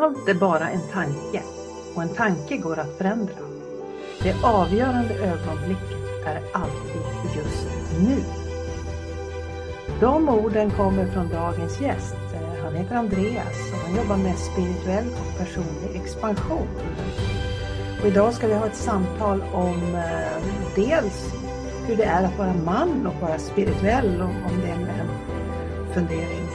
[0.00, 1.42] Allt är bara en tanke
[1.94, 3.34] och en tanke går att förändra.
[4.22, 7.66] Det avgörande ögonblicket är alltid just
[8.00, 8.16] nu.
[10.00, 12.16] De orden kommer från dagens gäst.
[12.62, 16.68] Han heter Andreas och han jobbar med spirituell och personlig expansion.
[18.00, 20.42] Och idag ska vi ha ett samtal om eh,
[20.74, 21.32] dels
[21.86, 25.08] hur det är att vara man och vara spirituell, om det är en
[25.94, 26.48] fundering.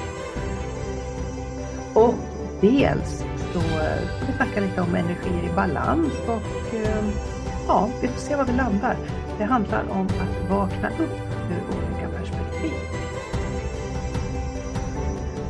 [1.94, 2.14] Och
[2.62, 3.23] dels
[3.54, 7.06] så får vi snacka lite om energier i balans och eh,
[7.68, 8.98] ja, vi får se var vi landar.
[9.38, 11.20] Det handlar om att vakna upp
[11.52, 12.72] ur olika perspektiv.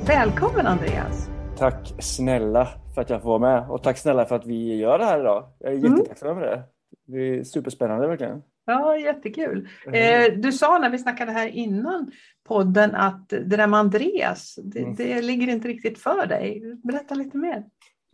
[0.07, 1.29] Välkommen Andreas!
[1.57, 4.99] Tack snälla för att jag får vara med och tack snälla för att vi gör
[4.99, 5.45] det här idag.
[5.59, 5.91] Jag är mm.
[5.91, 6.63] jättetacksam för det.
[7.07, 8.41] Det är superspännande verkligen.
[8.65, 9.69] Ja, jättekul.
[9.93, 12.11] Eh, du sa när vi snackade här innan
[12.47, 14.95] podden att det där med Andreas, det, mm.
[14.95, 16.61] det ligger inte riktigt för dig.
[16.83, 17.63] Berätta lite mer.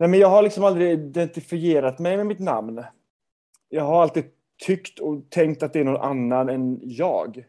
[0.00, 2.84] Nej, men jag har liksom aldrig identifierat mig med mitt namn.
[3.68, 4.24] Jag har alltid
[4.66, 7.44] tyckt och tänkt att det är någon annan än jag.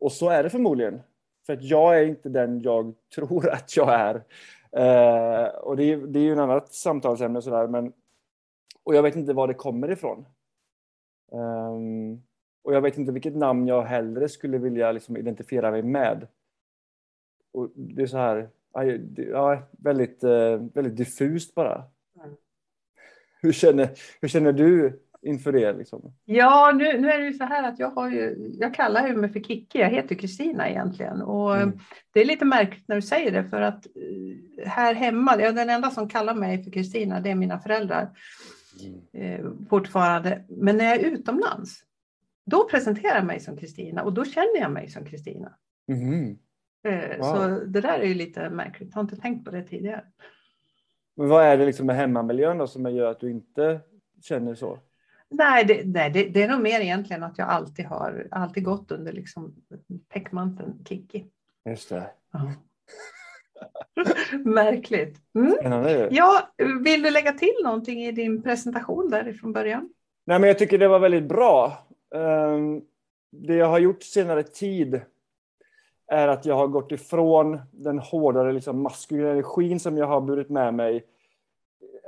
[0.00, 1.00] Och så är det förmodligen.
[1.46, 4.14] För att jag är inte den jag tror att jag är.
[4.72, 7.92] Eh, och det är, det är ju ett annat samtalsämne sådär, men
[8.84, 10.26] och jag vet inte var det kommer ifrån.
[11.32, 12.22] Um,
[12.62, 16.26] och jag vet inte vilket namn jag hellre skulle vilja liksom identifiera mig med.
[17.52, 18.50] Och det är så här,
[19.16, 21.84] ja, väldigt, eh, väldigt diffust bara.
[22.24, 22.36] Mm.
[23.42, 23.88] Hur, känner,
[24.20, 25.72] hur känner du inför det?
[25.72, 26.12] Liksom?
[26.24, 29.16] Ja, nu, nu är det ju så här att jag har ju, jag kallar ju
[29.16, 31.22] mig för Kikki, jag heter Kristina egentligen.
[31.22, 31.78] Och mm.
[32.12, 35.70] Det är lite märkligt när du säger det för att eh, här hemma, ja, den
[35.70, 38.10] enda som kallar mig för Kristina det är mina föräldrar.
[38.84, 39.00] Mm.
[39.12, 40.44] Eh, fortfarande.
[40.48, 41.84] Men när jag är utomlands,
[42.46, 45.52] då presenterar jag mig som Kristina och då känner jag mig som Kristina.
[45.88, 46.38] Mm.
[46.88, 47.34] Eh, wow.
[47.34, 50.04] Så det där är ju lite märkligt, jag har inte tänkt på det tidigare.
[51.16, 53.80] Men vad är det liksom med hemmamiljön då som gör att du inte
[54.22, 54.78] känner så?
[55.30, 58.90] Nej, det, nej det, det, är nog mer egentligen att jag alltid har alltid gått
[58.90, 59.54] under liksom
[60.08, 61.26] täckmanteln Kikki.
[61.64, 62.10] Just det.
[62.32, 62.52] Ja.
[64.44, 65.16] Märkligt.
[65.34, 66.08] Mm.
[66.10, 66.48] Ja,
[66.84, 69.88] vill du lägga till någonting i din presentation därifrån början?
[70.24, 71.86] Nej, men jag tycker det var väldigt bra.
[72.14, 72.80] Ehm,
[73.30, 75.00] det jag har gjort senare tid
[76.08, 80.48] är att jag har gått ifrån den hårdare liksom, maskulina energin som jag har burit
[80.48, 81.04] med mig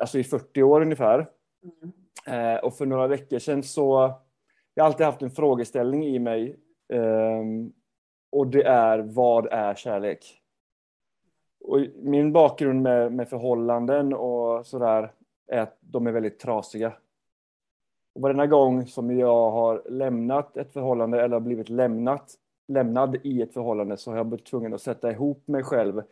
[0.00, 1.26] alltså i 40 år ungefär.
[1.62, 1.92] Mm.
[2.26, 4.12] Eh, och för några veckor sedan så,
[4.74, 6.56] jag har alltid haft en frågeställning i mig
[6.92, 7.72] ehm,
[8.32, 10.42] och det är, vad är kärlek?
[11.60, 15.12] Och min bakgrund med, med förhållanden och sådär
[15.46, 16.92] är att de är väldigt trasiga.
[18.14, 22.34] Och varenda gång som jag har lämnat ett förhållande eller har blivit lämnat,
[22.70, 26.02] lämnad i ett förhållande så har jag blivit tvungen att sätta ihop mig själv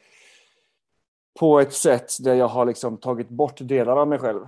[1.40, 4.40] på ett sätt där jag har liksom tagit bort delar av mig själv.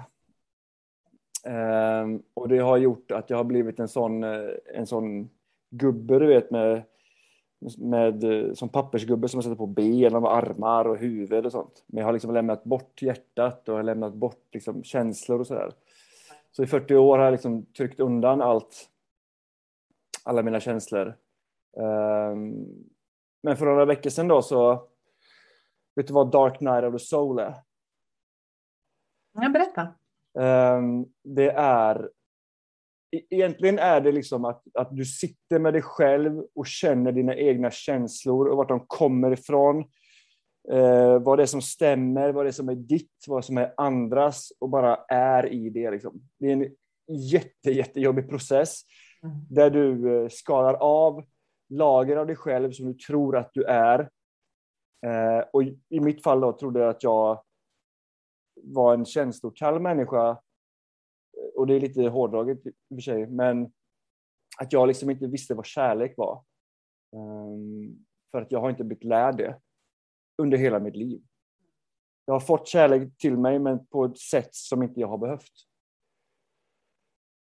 [1.45, 5.31] Um, och det har gjort att jag har blivit en sån, eh, en sån
[5.71, 6.83] gubbe, du vet, med
[7.79, 11.85] med, eh, som pappersgubbe som man sätter på ben och armar och huvud och sånt.
[11.87, 15.47] Men jag har liksom lämnat bort hjärtat och jag har lämnat bort liksom känslor och
[15.47, 15.73] sådär.
[16.53, 18.89] Så i 40 år har jag liksom tryckt undan allt,
[20.25, 21.15] alla mina känslor.
[21.77, 22.67] Um,
[23.43, 24.89] men för några veckor sedan då så,
[25.97, 27.55] vet du vad Dark Night of the Soul är?
[29.33, 29.95] Ja, berätta.
[30.35, 32.11] Um, det är
[33.13, 37.37] E-, egentligen är det liksom att, att du sitter med dig själv och känner dina
[37.37, 39.85] egna känslor och vart de kommer ifrån.
[40.73, 43.75] Eh, vad det är som stämmer, vad det är som är ditt, vad som är
[43.77, 45.91] andras och bara är i det.
[45.91, 46.21] Liksom.
[46.39, 46.67] Det är en
[47.09, 48.81] jätte, jättejobbig process
[49.23, 49.37] mm.
[49.51, 51.25] där du eh, skalar av
[51.71, 54.11] lager av dig själv som du tror att du är.
[55.07, 57.43] Eh, och i mitt fall då trodde jag att jag
[58.63, 60.39] var en känslokall människa
[61.55, 63.73] och det är lite hårdraget i och för sig, men
[64.59, 66.45] att jag liksom inte visste vad kärlek var.
[67.17, 69.61] Um, för att jag har inte blivit lärd det
[70.39, 71.23] under hela mitt liv.
[72.25, 75.53] Jag har fått kärlek till mig, men på ett sätt som inte jag har behövt.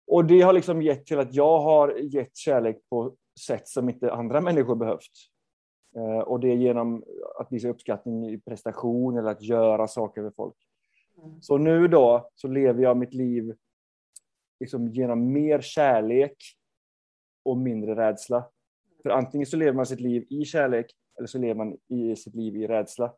[0.07, 4.13] Och det har liksom gett till att jag har gett kärlek på sätt som inte
[4.13, 5.11] andra människor behövt.
[5.97, 7.03] Uh, och det är genom
[7.39, 10.55] att visa uppskattning i prestation eller att göra saker för folk.
[11.17, 11.41] Mm.
[11.41, 13.55] Så nu då så lever jag mitt liv
[14.59, 16.37] liksom genom mer kärlek
[17.43, 18.49] och mindre rädsla.
[19.03, 20.85] För antingen så lever man sitt liv i kärlek
[21.17, 23.13] eller så lever man i sitt liv i rädsla.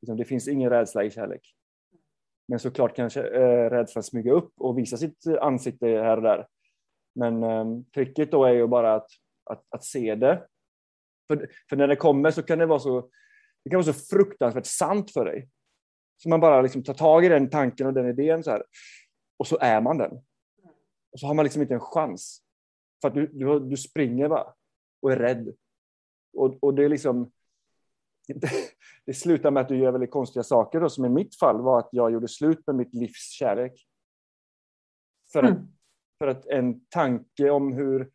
[0.00, 1.54] Liksom, det finns ingen rädsla i kärlek.
[2.48, 6.46] Men såklart kan äh, rädslan smyga upp och visa sitt ansikte här och där.
[7.14, 9.08] Men ähm, tricket då är ju bara att,
[9.52, 10.46] att, att se det.
[11.28, 13.10] För, för, när det kommer så kan det vara så,
[13.64, 15.48] det kan vara så fruktansvärt sant för dig.
[16.16, 18.62] Så man bara liksom tar tag i den tanken och den idén så här.
[19.36, 20.12] Och så är man den.
[21.12, 22.42] Och så har man liksom inte en chans.
[23.00, 24.54] För att du, du, du springer bara
[25.02, 25.54] och är rädd.
[26.32, 27.32] Och, och det är liksom...
[29.06, 30.80] Det slutar med att du gör väldigt konstiga saker.
[30.80, 33.86] Då, som i mitt fall var att jag gjorde slut med mitt livs kärlek.
[35.32, 35.52] För, mm.
[35.52, 35.58] att,
[36.18, 38.10] för att en tanke om hur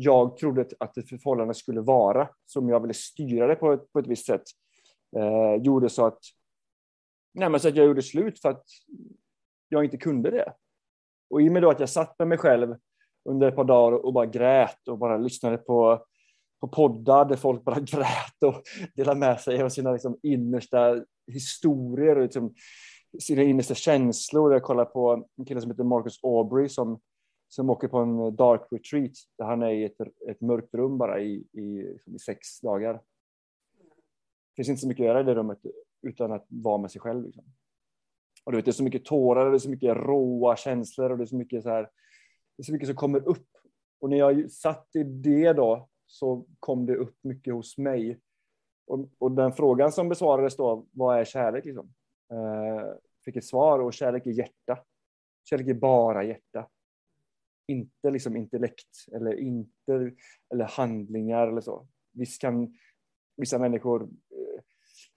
[0.00, 3.98] jag trodde att ett förhållande skulle vara, som jag ville styra det på ett, på
[3.98, 4.42] ett visst sätt,
[5.16, 6.18] eh, gjorde så att,
[7.34, 8.64] nej, så att jag gjorde slut för att
[9.68, 10.52] jag inte kunde det.
[11.30, 12.76] Och i och med då att jag satt med mig själv
[13.28, 16.04] under ett par dagar och bara grät och bara lyssnade på,
[16.60, 18.62] på poddar där folk bara grät och
[18.94, 22.54] delade med sig av sina liksom, innersta historier och liksom,
[23.20, 24.52] sina innersta känslor.
[24.52, 27.00] Jag kollade på en kille som heter Marcus Aubrey som,
[27.48, 30.00] som åker på en eh, dark retreat där han är i ett,
[30.30, 32.92] ett mörkt rum bara i, i, liksom i sex dagar.
[32.94, 35.58] Det finns inte så mycket att göra i det rummet
[36.02, 37.24] utan att vara med sig själv.
[37.24, 37.44] Liksom.
[38.44, 41.18] Och du vet, det är så mycket tårar, det är så mycket råa känslor och
[41.18, 41.82] det är så mycket, så här,
[42.56, 43.48] det är så mycket som kommer upp.
[44.00, 48.20] Och när jag satt i det då så kom det upp mycket hos mig.
[48.86, 51.64] Och, och den frågan som besvarades då, vad är kärlek?
[51.64, 51.94] Liksom?
[52.32, 52.92] Eh,
[53.24, 54.84] fick ett svar och kärlek är hjärta.
[55.44, 56.68] Kärlek är bara hjärta.
[57.68, 60.12] Inte liksom intellekt eller, inte,
[60.52, 61.86] eller handlingar eller så.
[62.12, 62.74] Visst kan
[63.36, 64.62] vissa människor eh,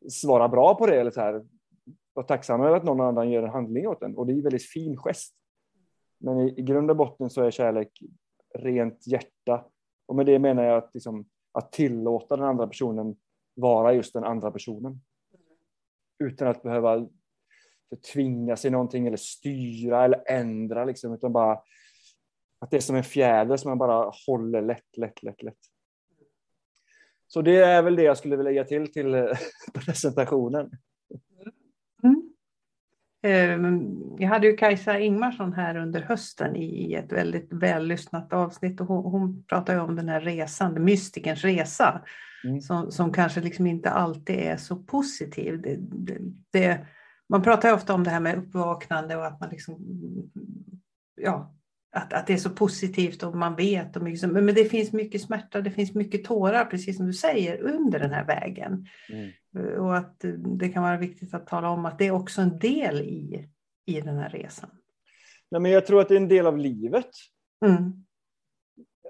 [0.09, 1.45] svara bra på det eller så här,
[2.13, 4.17] vara tacksam över att någon annan gör en handling åt en.
[4.17, 5.35] Och det är en väldigt fin gest.
[6.17, 8.03] Men i, i grund och botten så är kärlek
[8.53, 9.65] rent hjärta.
[10.05, 13.15] Och med det menar jag att, liksom, att tillåta den andra personen
[13.53, 15.01] vara just den andra personen.
[16.19, 17.07] Utan att behöva
[18.13, 21.61] tvinga sig någonting eller styra eller ändra liksom, utan bara
[22.61, 25.57] att det är som en fjäder som man bara håller lätt, lätt, lätt, lätt.
[27.27, 29.35] Så det är väl det jag skulle vilja lägga till till
[29.85, 30.71] presentationen.
[33.23, 38.87] Ehm, jag hade ju Kajsa Ingmarsson här under hösten i ett väldigt vällyssnat avsnitt och
[38.87, 42.01] hon, ju om den här resan, mystikerns resa,
[42.43, 42.61] mm.
[42.61, 45.61] som, som kanske liksom inte alltid är så positiv.
[45.61, 46.17] Det, det,
[46.51, 46.85] det,
[47.29, 49.77] man pratar ofta om det här med uppvaknande och att man liksom,
[51.15, 51.53] ja,
[51.91, 53.95] att, att det är så positivt och man vet.
[53.95, 57.61] Och mycket, men det finns mycket smärta, det finns mycket tårar, precis som du säger,
[57.61, 58.87] under den här vägen.
[59.09, 59.81] Mm.
[59.81, 60.15] Och att
[60.59, 63.49] det kan vara viktigt att tala om att det är också en del i,
[63.85, 64.69] i den här resan.
[65.51, 67.09] Nej, men jag tror att det är en del av livet.
[67.65, 68.05] Mm.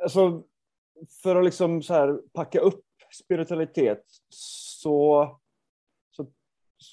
[0.03, 0.43] Alltså,
[1.23, 2.85] för att liksom så här packa upp
[3.23, 5.39] spiritualitet så,
[6.11, 6.31] så,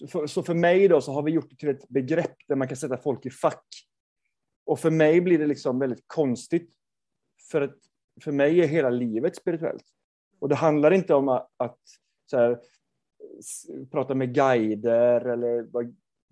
[0.09, 2.69] för, så för mig då så har vi gjort det till ett begrepp där man
[2.69, 3.65] kan sätta folk i fack.
[4.69, 6.75] Och för mig blir det liksom väldigt konstigt.
[7.51, 7.77] För, att,
[8.25, 9.85] för mig är hela livet spirituellt.
[10.39, 11.79] Och det handlar inte om att, att
[12.31, 12.61] så här,
[13.91, 15.67] prata med guider eller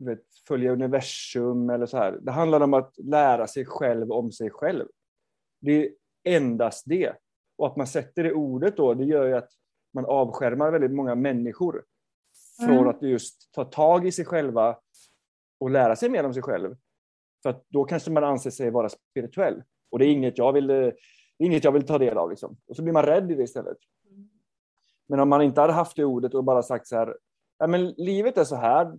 [0.04, 2.18] vet, följa universum eller så här.
[2.22, 4.86] Det handlar om att lära sig själv om sig själv.
[5.60, 5.92] Det är
[6.24, 7.12] endast det.
[7.58, 9.50] Och att man sätter det ordet då, det gör ju att
[9.94, 11.84] man avskärmar väldigt många människor
[12.56, 12.88] från mm.
[12.88, 14.78] att just ta tag i sig själva
[15.60, 16.76] och lära sig mer om sig själv.
[17.42, 19.62] För att då kanske man anser sig vara spirituell.
[19.90, 20.94] Och det är inget jag vill, är
[21.38, 22.30] inget jag vill ta del av.
[22.30, 22.56] Liksom.
[22.66, 23.78] Och så blir man rädd i det istället.
[25.08, 27.16] Men om man inte hade haft det ordet och bara sagt så här,
[27.58, 28.96] ja, men livet är så här,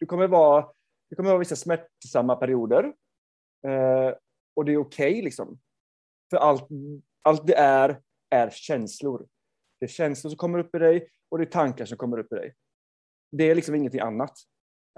[0.00, 0.66] det kommer vara,
[1.10, 2.84] det kommer vara vissa smärtsamma perioder.
[3.66, 4.14] Eh,
[4.56, 5.58] och det är okej okay, liksom.
[6.30, 6.68] För allt,
[7.22, 8.00] allt det är,
[8.30, 9.26] är känslor.
[9.80, 12.32] Det är känslor som kommer upp i dig och det är tankar som kommer upp
[12.32, 12.54] i dig.
[13.32, 14.32] Det är liksom ingenting annat.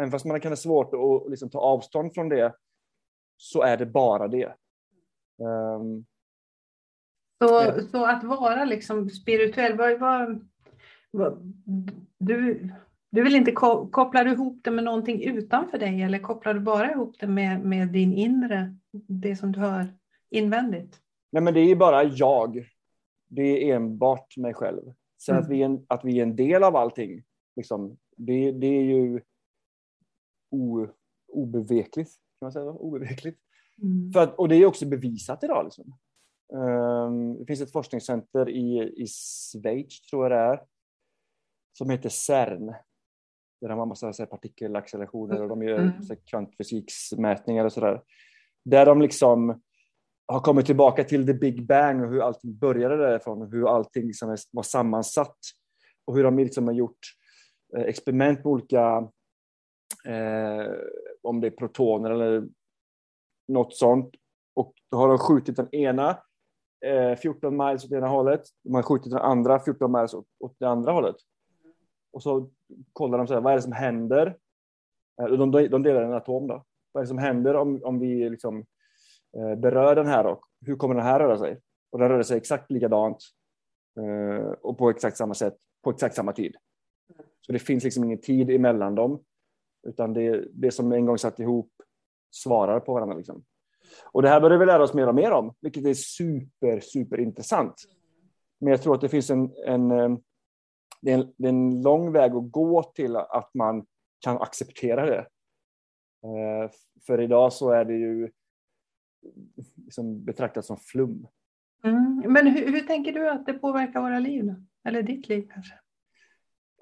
[0.01, 2.55] Även fast man kan ha svårt att liksom ta avstånd från det,
[3.39, 4.55] så är det bara det.
[5.39, 6.05] Um,
[7.39, 10.49] så, så att vara liksom spirituell, vad, vad,
[11.11, 11.55] vad,
[12.19, 12.69] du,
[13.11, 17.17] du vill inte koppla ihop det med någonting utanför dig eller kopplar du bara ihop
[17.21, 18.77] det med, med din inre,
[19.09, 19.87] det som du har
[20.31, 21.01] invändigt?
[21.33, 22.69] Nej, men det är bara jag.
[23.29, 24.83] Det är enbart mig själv.
[25.23, 25.45] Sen mm.
[25.45, 27.23] att, vi är en, att vi är en del av allting,
[27.57, 29.21] liksom, det, det är ju
[30.51, 30.87] o,
[31.29, 32.11] obevekligt.
[32.39, 32.65] Kan man säga?
[32.65, 33.39] Obevekligt.
[33.83, 34.13] Mm.
[34.13, 35.65] För att, och det är också bevisat idag.
[35.65, 35.95] Liksom.
[36.53, 40.63] Um, det finns ett forskningscenter i, i Schweiz, tror jag det är,
[41.73, 42.67] som heter CERN.
[43.61, 46.03] Där de har massa så här, partikelaccelerationer och de gör mm.
[46.31, 48.03] kvantfysiksmätningar och sådär.
[48.65, 49.61] Där de liksom
[50.27, 54.07] har kommit tillbaka till the big bang och hur allting började därifrån och hur allting
[54.07, 55.39] liksom var sammansatt.
[56.05, 56.99] Och hur de liksom har gjort
[57.77, 59.09] eh, experiment med olika,
[60.07, 60.73] eh,
[61.29, 62.49] om det är protoner eller
[63.49, 64.15] något sånt.
[64.55, 66.19] Och då har de skjutit den ena
[66.87, 68.43] eh, 14 miles åt ena hållet.
[68.65, 71.17] De har skjutit den andra 14 miles åt, åt det andra hållet.
[72.13, 72.51] Och så
[72.93, 74.37] kollar de så här, vad är det som händer
[75.21, 76.47] eh, De, de delar en atom.
[76.47, 76.65] Då.
[76.93, 78.65] Vad är det som händer om, om vi liksom,
[79.37, 81.61] eh, berör den här och hur kommer den här röra sig?
[81.91, 83.19] Och den rör sig exakt likadant
[84.01, 86.57] eh, och på exakt samma sätt på exakt samma tid.
[87.41, 89.25] Så det finns liksom ingen tid emellan dem.
[89.87, 91.73] Utan det, det som en gång satt ihop
[92.31, 93.17] svarar på varandra.
[93.17, 93.45] Liksom.
[94.05, 97.21] Och det här börjar vi lära oss mer och mer om, vilket är super, super
[97.21, 97.75] intressant.
[98.61, 100.17] Men jag tror att det finns en, en, eh,
[101.01, 103.87] det är en, det är en lång väg att gå till att man
[104.21, 105.27] kan acceptera det.
[106.25, 106.71] Eh,
[107.07, 108.31] för idag så är det ju
[109.77, 111.27] liksom betraktat som flum.
[111.85, 112.33] Mm.
[112.33, 114.55] Men hur, hur, tänker du att det påverkar våra liv?
[114.85, 115.75] Eller ditt liv kanske?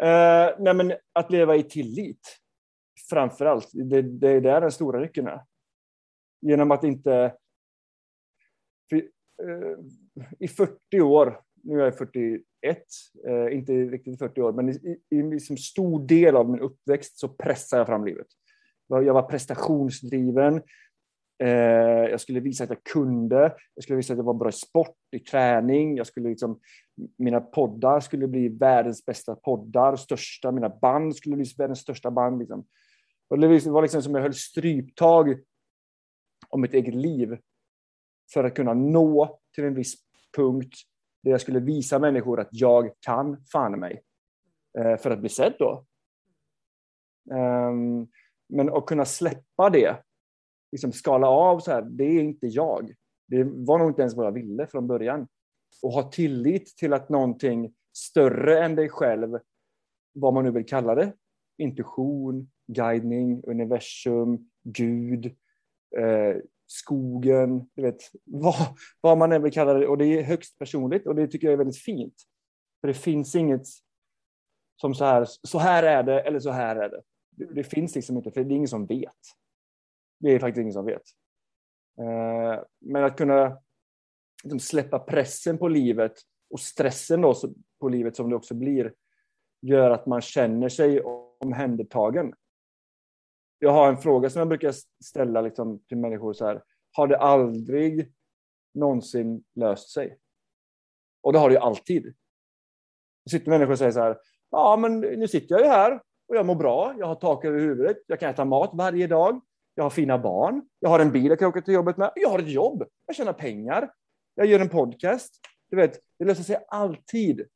[0.00, 2.38] Eh, nej men att leva i tillit,
[3.10, 3.70] framför allt.
[3.72, 5.40] Det, det är där den stora nyckeln är.
[6.40, 7.34] Genom att inte...
[8.90, 9.78] För, eh,
[10.38, 12.42] I 40 år, nu är jag 41,
[13.28, 17.18] eh, inte riktigt 40 år, men i, i, i liksom stor del av min uppväxt
[17.18, 18.26] så pressade jag fram livet.
[18.88, 20.62] Jag var prestationsdriven.
[21.38, 23.54] Eh, jag skulle visa att jag kunde.
[23.74, 25.96] Jag skulle visa att jag var bra i sport, i träning.
[25.96, 26.60] Jag skulle liksom,
[27.18, 30.52] mina poddar skulle bli världens bästa poddar, största.
[30.52, 32.38] Mina band skulle bli världens största band.
[32.38, 32.66] Liksom.
[33.28, 35.40] Och liksom- det var liksom som jag höll stryptag
[36.48, 37.38] om mitt eget liv
[38.32, 39.94] för att kunna nå till en viss
[40.36, 40.74] punkt
[41.22, 44.02] där jag skulle visa människor att jag kan fan mig.
[44.78, 45.86] Eh, för att bli sedd då.
[47.34, 48.06] Ehm,
[48.48, 50.02] men att kunna släppa det,
[50.72, 52.94] liksom skala av så här, det är inte jag.
[53.28, 55.28] Det var nog inte ens vad jag ville från början.
[55.82, 59.38] Och ha tillit till att någonting större än dig själv,
[60.12, 61.12] vad man nu vill kalla det,
[61.58, 65.26] intuition, guidning, universum, Gud,
[65.98, 68.54] eh, skogen, du vet, vad,
[69.00, 69.86] vad man än vill kalla det.
[69.86, 72.14] Och det är högst personligt och det tycker jag är väldigt fint.
[72.80, 73.66] För det finns inget
[74.80, 77.02] som så här, så här är det eller så här är det.
[77.30, 79.10] Det, det finns liksom inte, för det är ingen som vet.
[80.20, 81.02] Det är faktiskt ingen som vet.
[81.98, 83.58] Eh, men att kunna
[84.44, 86.12] liksom släppa pressen på livet
[86.50, 87.34] och stressen då
[87.80, 88.94] på livet som det också blir,
[89.62, 91.02] gör att man känner sig
[91.40, 92.32] omhändertagen.
[93.58, 96.62] Jag har en fråga som jag brukar ställa liksom till människor så här.
[96.92, 98.12] Har det aldrig
[98.74, 100.18] någonsin löst sig?
[101.22, 102.14] Och det har det ju alltid.
[103.24, 104.18] Det sitter människor och säger så här.
[104.50, 106.94] Ja, men nu sitter jag ju här och jag mår bra.
[106.98, 107.96] Jag har tak över huvudet.
[108.06, 109.40] Jag kan äta mat varje dag.
[109.74, 110.68] Jag har fina barn.
[110.78, 112.12] Jag har en bil jag kan åka till jobbet med.
[112.14, 112.84] Jag har ett jobb.
[113.06, 113.90] Jag tjänar pengar.
[114.34, 115.40] Jag gör en podcast.
[115.70, 117.46] Du vet, det löser sig alltid.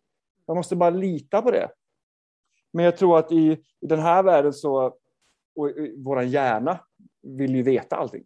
[0.46, 1.70] Man måste bara lita på det.
[2.72, 4.96] Men jag tror att i, i den här världen så,
[5.60, 6.80] och vår hjärna
[7.22, 8.24] vill ju veta allting.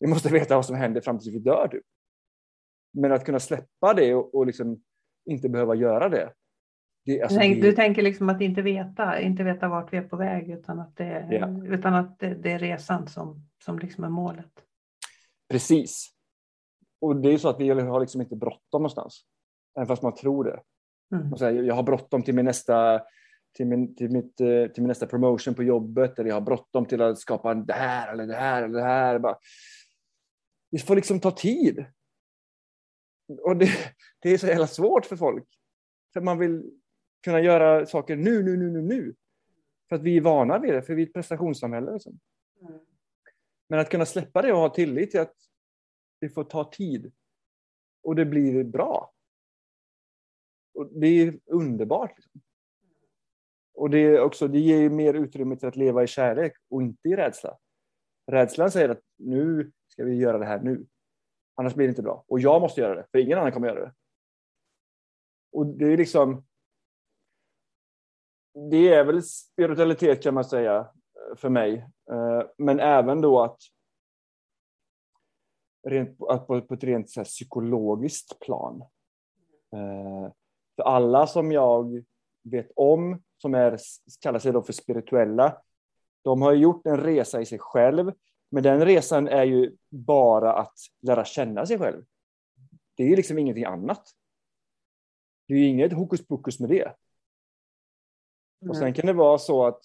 [0.00, 1.68] Vi måste veta vad som händer fram tills vi dör.
[1.68, 1.84] Typ.
[2.92, 4.82] Men att kunna släppa det och, och liksom
[5.26, 6.32] inte behöva göra det,
[7.04, 10.16] det, alltså, du, du tänker liksom att inte veta, inte veta vart vi är på
[10.16, 11.64] väg utan att det, ja.
[11.64, 14.52] utan att det, det, är resan som, som liksom är målet.
[15.50, 16.10] Precis.
[17.00, 19.24] Och det är så att vi har liksom inte bråttom någonstans.
[19.76, 20.60] Även fast man tror det.
[21.14, 21.28] Mm.
[21.28, 23.00] Man säger, jag har bråttom till min nästa
[23.54, 26.86] till min, till, mitt, eh, till min nästa promotion på jobbet eller jag har bråttom
[26.86, 29.18] till att skapa det här eller det här eller det här.
[29.18, 29.38] Bara,
[30.70, 31.84] det får liksom ta tid.
[33.42, 33.70] Och det,
[34.18, 35.48] det är så jävla svårt för folk.
[36.12, 36.70] För man vill
[37.24, 39.14] kunna göra saker nu, nu, nu, nu, nu.
[39.88, 41.92] För att vi är vana vid det, för vi är ett prestationssamhälle.
[41.92, 42.18] Liksom.
[42.60, 42.80] Mm.
[43.68, 45.36] Men att kunna släppa det och ha tillit till att
[46.20, 47.12] det får ta tid.
[48.02, 49.12] Och det blir bra.
[50.74, 52.16] Och det är underbart.
[52.16, 52.40] Liksom.
[53.74, 57.08] Och det, är också, det ger mer utrymme till att leva i kärlek och inte
[57.08, 57.58] i rädsla.
[58.32, 60.86] Rädslan säger att nu ska vi göra det här nu.
[61.54, 62.24] Annars blir det inte bra.
[62.28, 63.94] Och jag måste göra det, för ingen annan kommer göra det.
[65.52, 66.44] Och det är liksom
[68.54, 70.90] det är väl spiritualitet kan man säga
[71.36, 71.88] för mig.
[72.10, 73.58] Eh, men även då att,
[75.88, 78.80] rent, att på, ett rent så psykologiskt plan.
[79.72, 80.32] Eh,
[80.76, 82.04] för alla som jag
[82.44, 83.78] vet om, som är,
[84.20, 85.62] kallar sig då för spirituella,
[86.22, 88.12] de har gjort en resa i sig själv,
[88.50, 92.04] men den resan är ju bara att lära känna sig själv.
[92.96, 94.02] Det är liksom ingenting annat.
[95.48, 96.94] Det är ju inget hokus pokus med det.
[98.68, 99.80] Och sen kan det vara så att,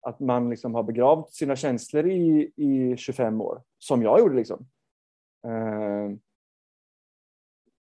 [0.00, 4.36] att man liksom har begravt sina känslor i, i 25 år, som jag gjorde.
[4.36, 4.68] Liksom.
[5.46, 6.18] Eh,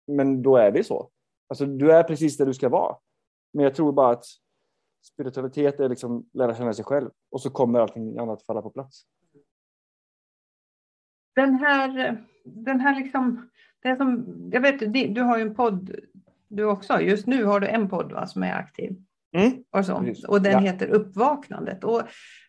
[0.07, 1.11] men då är det så.
[1.49, 2.97] Alltså, du är precis där du ska vara.
[3.53, 4.25] Men jag tror bara att
[5.05, 9.03] spiritualitet är liksom lära känna sig själv och så kommer allting annat falla på plats.
[11.35, 13.51] Den här, den här liksom,
[13.83, 15.91] det som, jag vet, du har ju en podd
[16.49, 17.01] du också.
[17.01, 18.97] Just nu har du en podd va, som är aktiv.
[19.37, 19.65] Mm.
[19.71, 20.15] Och, så.
[20.29, 20.59] och den ja.
[20.59, 21.85] heter Uppvaknandet.
[21.85, 22.03] Och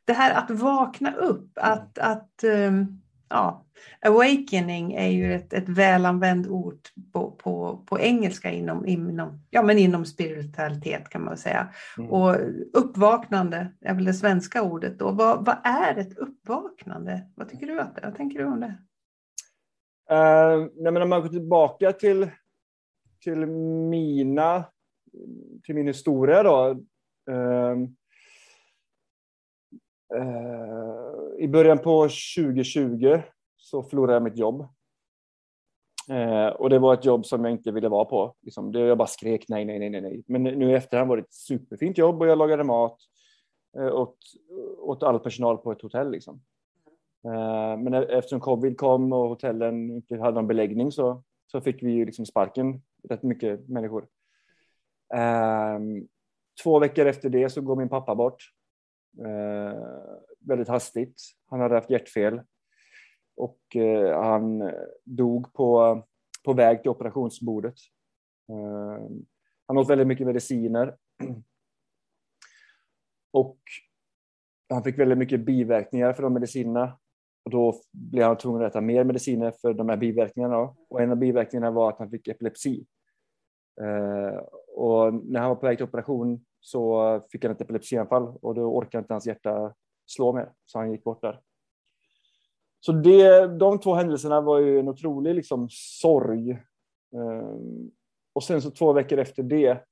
[0.05, 3.65] det här att vakna upp, att, att um, ja,
[4.05, 6.79] awakening är ju ett, ett välanvänd ord
[7.13, 11.69] på, på, på engelska inom, inom, ja, men inom spiritualitet kan man säga.
[11.97, 12.11] Mm.
[12.11, 12.35] Och
[12.73, 15.11] uppvaknande är väl det svenska ordet då.
[15.11, 17.21] Vad, vad är ett uppvaknande?
[17.35, 18.77] Vad tycker du, att, vad tänker du om det?
[20.11, 22.29] Uh, nej, men om man går tillbaka till,
[23.19, 23.45] till
[23.89, 24.65] mina,
[25.63, 26.69] till min historia då.
[27.29, 27.77] Uh,
[30.15, 31.06] uh,
[31.39, 33.21] i början på 2020
[33.57, 34.67] så förlorade jag mitt jobb.
[36.09, 38.35] Eh, och det var ett jobb som jag inte ville vara på.
[38.41, 40.23] Liksom, det, jag bara skrek nej, nej, nej, nej.
[40.27, 42.97] Men nu i efterhand var det ett superfint jobb och jag lagade mat
[43.77, 44.17] eh, åt,
[44.77, 46.11] åt all personal på ett hotell.
[46.11, 46.41] Liksom.
[47.25, 51.83] Eh, men e- eftersom covid kom och hotellen inte hade någon beläggning så, så fick
[51.83, 54.07] vi liksom sparken, rätt mycket människor.
[55.13, 55.79] Eh,
[56.63, 58.56] två veckor efter det så går min pappa bort.
[59.25, 59.83] Eh,
[60.39, 61.21] väldigt hastigt.
[61.49, 62.41] Han hade haft hjärtfel
[63.37, 64.71] och eh, han
[65.03, 66.03] dog på,
[66.45, 67.75] på väg till operationsbordet.
[68.49, 69.05] Eh,
[69.67, 70.97] han åt väldigt mycket mediciner.
[73.31, 73.59] Och
[74.69, 76.99] han fick väldigt mycket biverkningar för de medicinerna.
[77.45, 80.75] Och då blev han tvungen att äta mer mediciner för de här biverkningarna.
[80.89, 82.85] Och en av biverkningarna var att han fick epilepsi.
[83.81, 84.37] Eh,
[84.75, 88.61] och när han var på väg till operation så fick han ett epilepsianfall och då
[88.61, 89.73] orkade inte hans hjärta
[90.05, 91.41] slå mer, så han gick bort där.
[92.79, 96.51] Så det, de två händelserna var ju en otrolig liksom, sorg.
[97.11, 97.91] Um,
[98.33, 99.83] och sen så två veckor efter det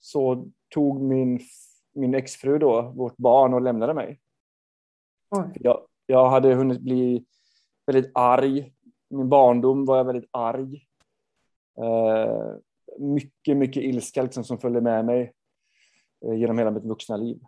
[0.00, 1.40] så tog min,
[1.92, 4.20] min exfru då vårt barn och lämnade mig.
[5.54, 7.24] Jag, jag hade hunnit bli
[7.86, 8.72] väldigt arg.
[9.10, 10.86] Min barndom var jag väldigt arg.
[12.98, 15.32] Mycket, mycket ilska liksom, som följde med mig
[16.26, 17.40] eh, genom hela mitt vuxna liv.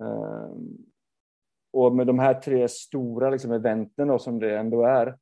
[0.00, 0.78] Ehm,
[1.72, 5.18] och med de här tre stora liksom, eventen då, som det ändå är,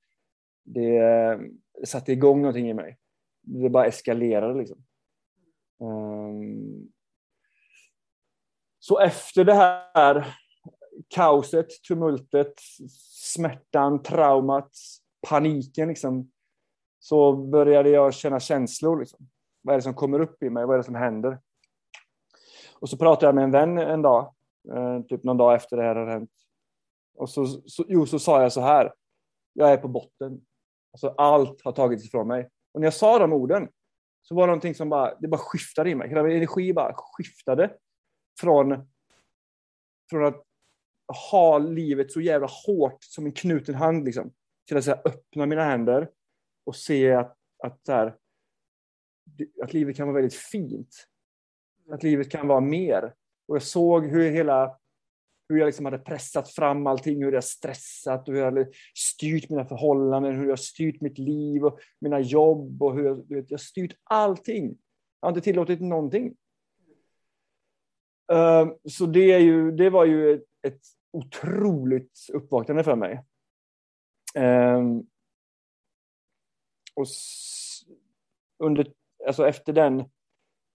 [0.65, 1.39] det, eh,
[1.85, 2.99] satte igång någonting i mig.
[3.43, 4.85] Det bara eskalerade liksom.
[5.81, 6.89] Ehm,
[8.79, 10.35] så efter det här
[11.09, 12.55] kaoset, tumultet,
[13.21, 14.71] smärtan, traumat,
[15.29, 16.31] paniken liksom,
[16.99, 19.01] så började jag känna känslor.
[19.01, 19.29] Liksom.
[19.65, 20.67] Vad är det som kommer upp i mig?
[20.67, 21.39] Vad är det som händer?
[22.73, 24.35] Och så pratade jag med en vän en dag,
[24.75, 26.31] eh, typ någon dag efter det här hade hänt.
[27.15, 28.95] Och så, så, jo, så sa jag så här.
[29.53, 30.41] Jag är på botten.
[30.93, 32.51] Alltså, allt har tagits ifrån mig.
[32.73, 33.69] Och när jag sa de orden
[34.23, 36.09] så var det någonting som bara, det bara skiftade i mig.
[36.09, 37.77] Hela min energi bara skiftade
[38.41, 38.89] från,
[40.11, 40.45] från att
[41.31, 44.33] ha livet så jävla hårt som en knuten hand liksom,
[44.69, 46.11] till att så här, öppna mina händer
[46.67, 48.17] och se att, att, så här,
[49.63, 51.09] att livet kan vara väldigt fint.
[51.91, 53.15] Att livet kan vara mer.
[53.49, 54.79] Och jag såg hur hela
[55.49, 59.51] hur jag liksom hade pressat fram allting, hur jag stressat och hur jag hade styrt
[59.51, 63.61] mina förhållanden, hur jag styrt mitt liv och mina jobb och hur jag, vet, jag
[63.61, 64.79] styrt allting.
[65.21, 66.37] Jag har inte tillåtit någonting.
[68.33, 73.25] Ehm, så det, är ju, det var ju ett, ett otroligt uppvaknande för mig.
[74.35, 75.07] Ehm,
[76.95, 77.07] och
[78.59, 78.93] under,
[79.27, 80.05] alltså efter den,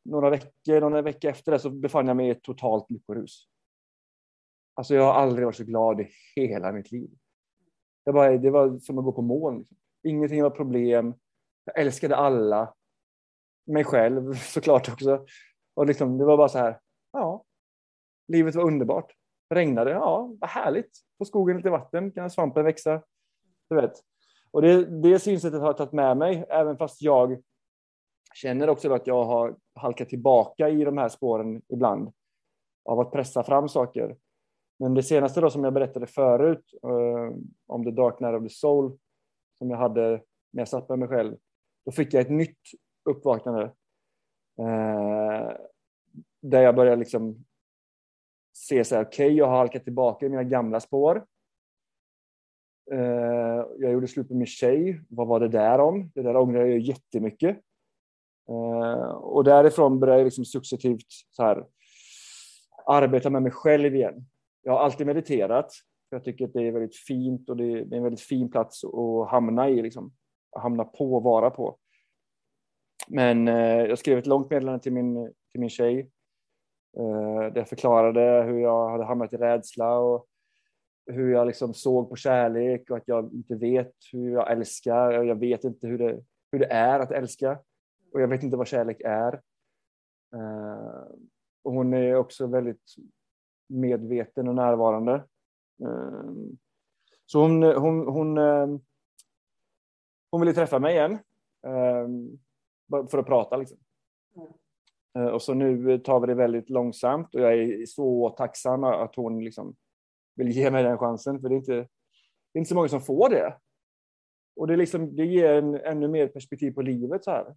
[0.05, 3.47] några veckor, några veckor efter det så befann jag mig i ett totalt lyckorus.
[4.73, 7.09] Alltså jag har aldrig varit så glad i hela mitt liv.
[8.05, 9.57] Det var, det var som att gå på moln.
[9.57, 9.77] Liksom.
[10.03, 11.13] Ingenting var problem.
[11.65, 12.73] Jag älskade alla.
[13.67, 15.25] Mig själv såklart också.
[15.73, 16.79] Och liksom, det var bara så här,
[17.11, 17.43] ja,
[18.27, 19.13] livet var underbart.
[19.53, 20.91] Regnade, ja, vad härligt.
[21.17, 23.01] På skogen lite vatten, kan svampen växa.
[23.69, 23.93] Du vet.
[24.51, 27.41] Och det, det synsättet har jag tagit med mig, även fast jag
[28.35, 32.11] känner också att jag har halkat tillbaka i de här spåren ibland.
[32.85, 34.17] Av att pressa fram saker.
[34.79, 37.35] Men det senaste då som jag berättade förut eh,
[37.67, 38.97] om The Dark Night of the Soul
[39.57, 40.09] som jag hade
[40.51, 41.37] när jag satt med mig själv.
[41.85, 42.59] Då fick jag ett nytt
[43.09, 43.63] uppvaknande.
[44.59, 45.51] Eh,
[46.41, 47.45] där jag började liksom
[48.53, 51.25] se så här, okej, okay, jag har halkat tillbaka i mina gamla spår.
[52.91, 55.01] Eh, jag gjorde slut med min tjej.
[55.09, 56.11] Vad var det där om?
[56.15, 57.59] Det där ångrar jag jättemycket.
[58.49, 61.65] Eh, och därifrån började jag liksom successivt så här,
[62.85, 64.25] arbeta med mig själv igen
[64.61, 65.73] jag har alltid mediterat.
[66.09, 68.83] för Jag tycker att det är väldigt fint och det är en väldigt fin plats
[68.83, 70.13] att hamna i, liksom.
[70.51, 71.77] att hamna på och vara på.
[73.07, 75.99] Men eh, jag skrev ett långt meddelande till min, till min tjej
[76.97, 80.25] eh, där jag förklarade hur jag hade hamnat i rädsla och
[81.05, 85.11] hur jag liksom såg på kärlek och att jag inte vet hur jag älskar.
[85.11, 87.59] Jag vet inte hur det, hur det är att älska
[88.13, 89.33] och jag vet inte vad kärlek är.
[90.35, 91.03] Eh,
[91.63, 92.95] och hon är också väldigt
[93.67, 95.13] medveten och närvarande.
[95.83, 96.31] Eh,
[97.25, 98.67] så hon, hon, hon, eh,
[100.31, 101.19] hon ville träffa mig igen
[103.11, 103.57] för att prata.
[103.57, 103.77] Liksom.
[105.33, 109.43] Och så nu tar vi det väldigt långsamt och jag är så tacksam att hon
[109.43, 109.75] liksom
[110.35, 111.41] vill ge mig den chansen.
[111.41, 113.57] För det är inte, det är inte så många som får det.
[114.55, 117.23] Och det, liksom, det ger en, ännu mer perspektiv på livet.
[117.23, 117.55] så här.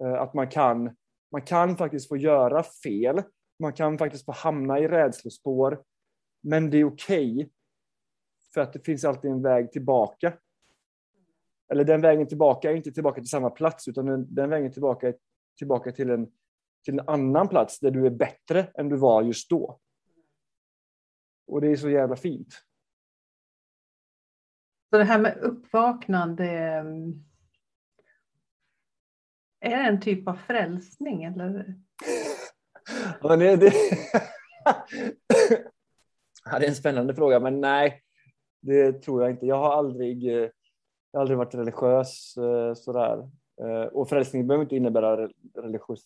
[0.00, 0.96] Eh, att man kan,
[1.32, 3.22] man kan faktiskt få göra fel.
[3.58, 5.82] Man kan faktiskt få hamna i rädslospår.
[6.42, 7.34] Men det är okej.
[7.34, 7.48] Okay,
[8.54, 10.32] för att det finns alltid en väg tillbaka.
[11.72, 15.08] Eller den vägen tillbaka är inte tillbaka till samma plats, utan den, den vägen tillbaka
[15.08, 15.16] är
[15.58, 16.26] tillbaka till en,
[16.84, 19.80] till en annan plats där du är bättre än du var just då.
[21.46, 22.64] Och det är så jävla fint.
[24.90, 27.24] Så det här med uppvaknande, mm,
[29.64, 31.74] är det en typ av frälsning eller?
[33.22, 33.72] Ja, det, det...
[36.44, 38.02] ja, det är en spännande fråga, men nej,
[38.62, 39.46] det tror jag inte.
[39.46, 40.50] Jag har aldrig, jag
[41.12, 43.30] har aldrig varit religiös eh, sådär.
[43.62, 46.04] Eh, och frälsning behöver inte innebära religiös,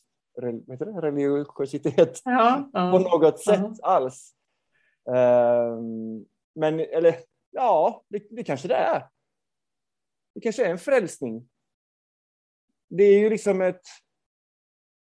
[1.02, 3.88] religiositet ja, ja, på något sätt ja.
[3.88, 4.34] alls.
[5.08, 7.14] Ehm, men, eller
[7.50, 9.08] ja, det, det kanske det är.
[10.34, 11.48] Det kanske är en frälsning.
[12.88, 13.82] Det är ju liksom ett...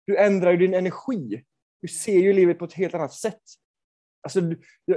[0.06, 1.44] Du ändrar ju din energi.
[1.80, 3.42] Du ser ju livet på ett helt annat sätt.
[4.22, 4.40] Alltså,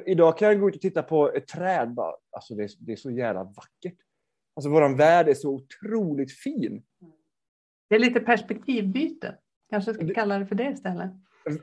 [0.06, 1.94] idag kan jag gå ut och titta på ett träd.
[1.94, 3.98] Bara, alltså det, är, det är så jävla vackert.
[4.56, 6.84] Alltså vår värld är så otroligt fin.
[7.90, 9.38] Det är lite perspektivbyte.
[9.70, 11.12] Kanske ska kalla det för det istället.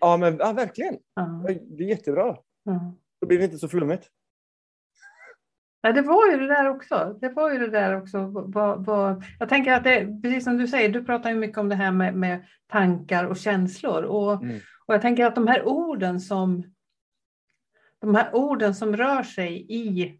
[0.01, 0.99] Ja, men, ja verkligen.
[1.15, 1.45] Ja.
[1.47, 2.39] Det är jättebra.
[2.63, 2.95] Ja.
[3.21, 4.11] Då blir det inte så flummigt.
[5.83, 7.19] Ja, det var ju det där också.
[7.21, 8.27] Det var ju det där också.
[8.27, 11.69] Vad, vad, jag tänker att det, precis som du säger, du pratar ju mycket om
[11.69, 14.03] det här med, med tankar och känslor.
[14.03, 14.61] Och, mm.
[14.87, 16.65] och jag tänker att de här orden som
[18.01, 20.19] de här orden som rör sig i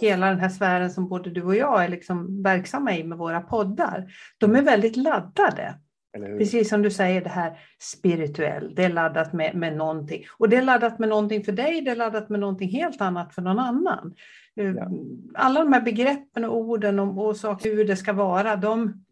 [0.00, 3.40] hela den här sfären som både du och jag är liksom verksamma i med våra
[3.40, 4.06] poddar,
[4.38, 5.74] de är väldigt laddade.
[6.18, 10.24] Precis som du säger, det här spirituell, det är laddat med, med någonting.
[10.38, 13.34] Och det är laddat med någonting för dig, det är laddat med någonting helt annat
[13.34, 14.14] för någon annan.
[14.56, 14.90] Eh, ja.
[15.34, 19.04] Alla de här begreppen och orden och, och saker, hur det ska vara, de,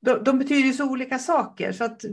[0.00, 1.72] de, de betyder så olika saker.
[1.72, 2.04] Så att,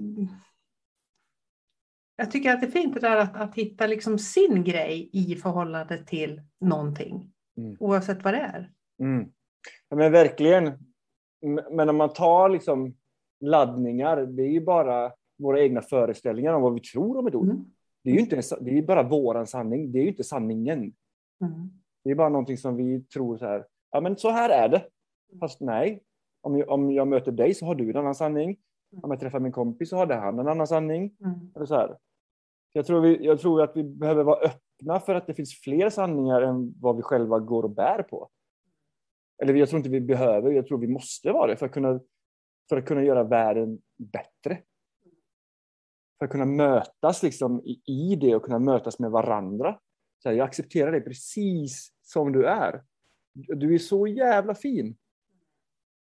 [2.16, 5.36] jag tycker att det är fint det där att, att hitta liksom sin grej i
[5.36, 7.32] förhållande till någonting.
[7.58, 7.78] Mm.
[7.80, 8.72] Oavsett vad det är.
[9.00, 9.30] Mm.
[9.90, 10.74] Ja, men verkligen.
[11.72, 12.96] Men om man tar liksom
[13.44, 17.50] laddningar, det är ju bara våra egna föreställningar om vad vi tror om ett ord.
[17.50, 17.66] Mm.
[18.04, 20.80] Det är ju inte, det är bara våran sanning, det är ju inte sanningen.
[21.42, 21.70] Mm.
[22.04, 24.86] Det är bara någonting som vi tror så här, ja men så här är det.
[25.40, 26.04] Fast nej,
[26.42, 28.58] om jag, om jag möter dig så har du en annan sanning.
[29.02, 31.16] Om jag träffar min kompis så har han en annan sanning.
[31.26, 31.52] Mm.
[31.56, 31.98] Eller så här.
[32.74, 35.90] Jag, tror vi, jag tror att vi behöver vara öppna för att det finns fler
[35.90, 38.30] sanningar än vad vi själva går och bär på.
[39.42, 42.00] Eller jag tror inte vi behöver, jag tror vi måste vara det för att kunna
[42.70, 44.62] för att kunna göra världen bättre.
[46.20, 49.80] För att kunna mötas liksom i det och kunna mötas med varandra.
[50.24, 52.84] Så här, jag accepterar dig precis som du är.
[53.34, 54.98] Du är så jävla fin.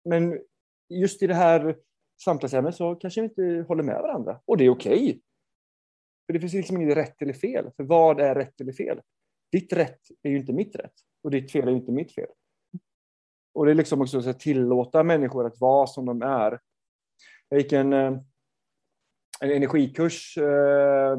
[0.05, 0.41] Men
[0.89, 1.77] just i det här
[2.25, 4.41] samtalsämnet så kanske vi inte håller med varandra.
[4.45, 4.95] Och det är okej.
[4.95, 5.21] Okay.
[6.27, 7.71] För det finns liksom inget rätt eller fel.
[7.77, 9.01] För vad är rätt eller fel?
[9.53, 10.95] Ditt rätt är ju inte mitt rätt.
[11.23, 12.29] Och ditt fel är ju inte mitt fel.
[13.55, 16.61] Och det är liksom också att tillåta människor att vara som de är.
[17.49, 18.13] Jag gick en, eh,
[19.41, 21.17] en energikurs eh,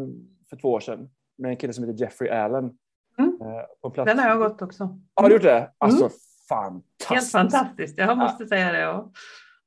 [0.50, 2.78] för två år sedan med en kille som heter Jeffrey Allen.
[3.17, 3.39] Mm.
[3.41, 4.06] Eh.
[4.06, 5.00] Den har jag gått också.
[5.13, 5.71] Har du gjort det?
[5.78, 6.12] Alltså mm.
[6.50, 7.10] fantastiskt.
[7.10, 8.48] Helt fantastiskt, jag måste ja.
[8.48, 8.80] säga det.
[8.80, 9.12] Ja.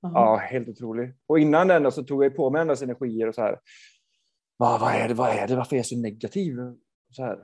[0.00, 1.16] ja, helt otroligt.
[1.26, 3.60] Och innan den så tog jag på mig hennes energier och så här.
[4.56, 6.56] Vad, vad, är det, vad är det, varför är jag så negativ?
[7.10, 7.38] Så här.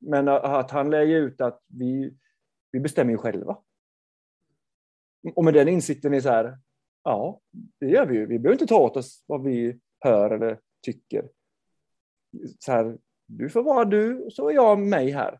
[0.00, 2.14] Men att han lägger ut att vi,
[2.72, 3.56] vi bestämmer ju själva.
[5.34, 6.58] Och med den insikten är så här,
[7.04, 7.40] ja,
[7.80, 8.26] det gör vi ju.
[8.26, 11.28] Vi behöver inte ta åt oss vad vi hör eller tycker.
[12.58, 15.38] Så här, du får vara du, så är jag mig här.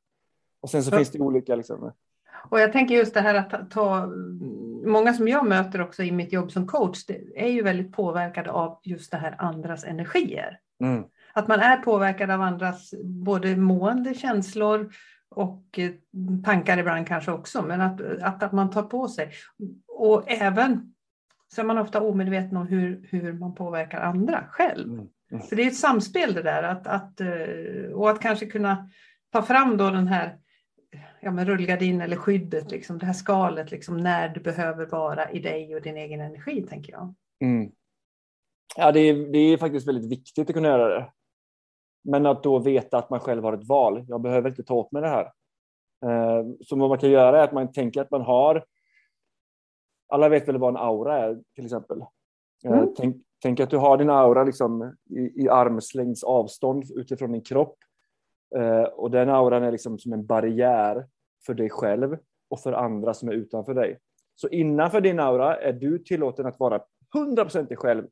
[0.61, 0.97] Och sen så ja.
[0.97, 1.93] finns det olika liksom.
[2.51, 4.07] Och jag tänker just det här att ta,
[4.87, 8.81] många som jag möter också i mitt jobb som coach, är ju väldigt påverkade av
[8.83, 10.59] just det här andras energier.
[10.81, 11.05] Mm.
[11.33, 14.93] Att man är påverkad av andras både mående, känslor,
[15.35, 15.91] och eh,
[16.45, 19.31] tankar ibland kanske också, men att, att, att man tar på sig.
[19.89, 20.95] Och även
[21.55, 24.93] så är man ofta omedveten om hur, hur man påverkar andra själv.
[24.93, 25.07] Mm.
[25.31, 25.43] Mm.
[25.43, 28.91] Så det är ett samspel det där, att, att, eh, och att kanske kunna
[29.33, 30.39] ta fram då den här
[31.21, 35.41] ja, men rullgardin eller skyddet, liksom, det här skalet, liksom, när du behöver vara i
[35.41, 37.15] dig och din egen energi, tänker jag.
[37.41, 37.71] Mm.
[38.77, 41.11] Ja, det är, det är faktiskt väldigt viktigt att kunna göra det.
[42.05, 44.05] Men att då veta att man själv har ett val.
[44.09, 45.33] Jag behöver inte ta åt mig det här.
[46.05, 48.65] Eh, så vad man kan göra är att man tänker att man har...
[50.09, 52.01] Alla vet väl vad en aura är till exempel.
[52.65, 52.95] Eh, mm.
[52.97, 57.77] Tänk, tänk, att du har din aura liksom i, i armslängds avstånd utifrån din kropp.
[58.57, 61.07] Eh, och den auran är liksom som en barriär
[61.47, 62.17] för dig själv
[62.51, 63.99] och för andra som är utanför dig.
[64.35, 66.83] Så innanför din aura är du tillåten att vara
[67.15, 68.07] 100% dig själv.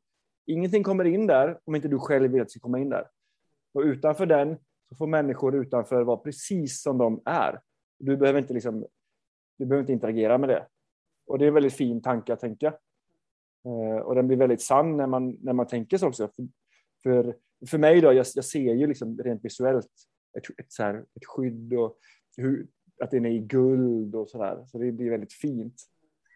[0.45, 3.07] Ingenting kommer in där om inte du själv vill att det ska komma in där.
[3.73, 4.57] Och utanför den
[4.89, 7.61] så får människor utanför vara precis som de är.
[7.99, 8.85] Du behöver inte, liksom,
[9.57, 10.67] du behöver inte interagera med det.
[11.27, 12.67] Och det är en väldigt fin tanke att tänka.
[13.65, 16.29] Eh, och den blir väldigt sann när man, när man tänker så också.
[16.35, 16.47] För,
[17.03, 17.35] för,
[17.67, 19.87] för mig då, jag, jag ser ju liksom rent visuellt
[20.37, 21.97] ett, ett, så här, ett skydd och
[22.37, 22.67] hur,
[23.01, 24.65] att den är i guld och sådär.
[24.65, 25.75] Så det blir väldigt fint.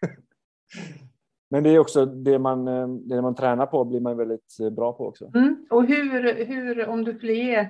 [1.50, 4.70] Men det är också det man, eh, det man tränar på blir man väldigt eh,
[4.70, 5.30] bra på också.
[5.34, 5.66] Mm.
[5.70, 7.68] Och hur, hur, om du skulle ge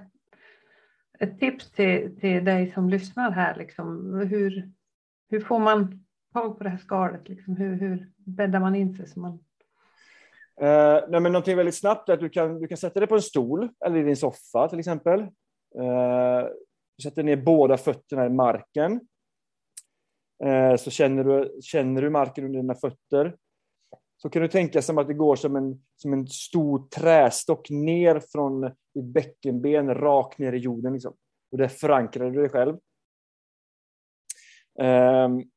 [1.19, 4.71] ett tips till, till dig som lyssnar här, liksom, hur,
[5.31, 7.29] hur får man tag på det här skalet?
[7.29, 7.57] Liksom?
[7.57, 9.07] Hur, hur bäddar man in sig?
[9.07, 9.33] Så man...
[10.62, 13.14] Uh, nej, men någonting väldigt snabbt är att du kan, du kan sätta dig på
[13.14, 15.21] en stol eller i din soffa till exempel.
[15.21, 16.49] Uh,
[16.97, 19.01] du sätter ner båda fötterna i marken.
[20.45, 23.37] Uh, så känner du, känner du marken under dina fötter
[24.22, 28.20] så kan du tänka som att det går som en, som en stor trästock ner
[28.20, 28.61] från
[28.94, 30.92] ditt bäckenben rakt ner i jorden.
[30.92, 31.16] Liksom.
[31.52, 32.78] Och där förankrar du dig själv.
[34.81, 35.50] Um,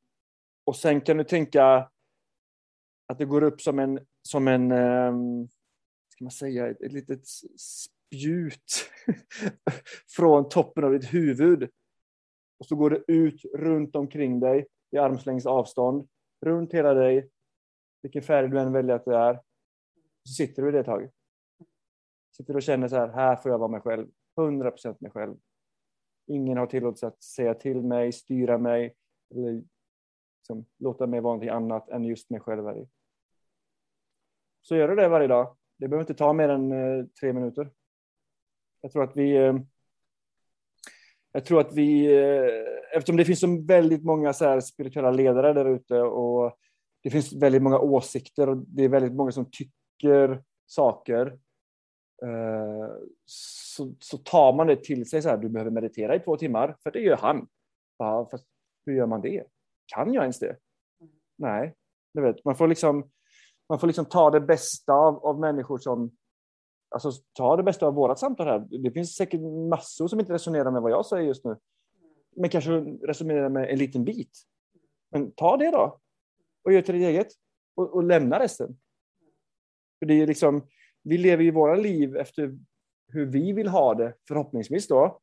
[0.64, 1.90] och sen kan du tänka
[3.06, 5.48] att det går upp som en, som en um,
[6.08, 7.26] ska man säga, ett, ett litet
[7.58, 8.90] spjut
[10.16, 11.70] från toppen av ditt huvud.
[12.58, 16.08] Och så går det ut runt omkring dig i armslängds avstånd,
[16.44, 17.28] runt hela dig
[18.02, 19.34] vilken färg du än väljer att det är,
[20.24, 21.10] så sitter du i det ett tag.
[22.36, 25.36] Sitter och känner så här, här får jag vara mig själv, 100 procent mig själv.
[26.26, 28.96] Ingen har tillåtelse att säga till mig, styra mig
[29.34, 29.62] eller
[30.38, 32.66] liksom, låta mig vara någonting annat än just mig själv.
[32.66, 32.86] Här
[34.62, 35.56] Så gör du det varje dag.
[35.78, 37.70] Det behöver inte ta mer än eh, tre minuter.
[38.80, 39.54] Jag tror att vi eh,
[41.32, 45.64] jag tror att vi, eh, eftersom det finns så väldigt många så spirituella ledare där
[45.64, 46.58] ute och
[47.02, 51.26] det finns väldigt många åsikter och det är väldigt många som tycker saker.
[52.22, 52.88] Eh,
[53.24, 56.76] så, så tar man det till sig så här, du behöver meditera i två timmar,
[56.82, 57.46] för det gör han.
[57.98, 58.46] Ja, fast
[58.86, 59.44] hur gör man det?
[59.86, 60.56] Kan jag ens det?
[61.38, 61.74] Nej,
[62.14, 63.10] du vet, man får liksom,
[63.68, 66.10] man får liksom ta det bästa av, av människor som
[66.94, 68.66] Alltså ta det bästa av vårat samtal här.
[68.82, 71.56] Det finns säkert massor som inte resonerar med vad jag säger just nu.
[72.36, 72.70] Men kanske
[73.02, 74.38] resonerar med en liten bit.
[75.10, 76.00] Men ta det då
[76.62, 77.28] och gör till ditt eget
[77.76, 78.76] och, och lämna resten.
[79.98, 80.66] För det är liksom,
[81.02, 82.58] vi lever ju våra liv efter
[83.08, 85.20] hur vi vill ha det, förhoppningsvis då.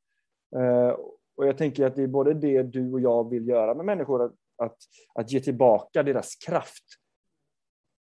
[0.55, 0.95] Eh,
[1.35, 4.23] och jag tänker att det är både det du och jag vill göra med människor,
[4.23, 4.77] att, att,
[5.13, 6.83] att ge tillbaka deras kraft.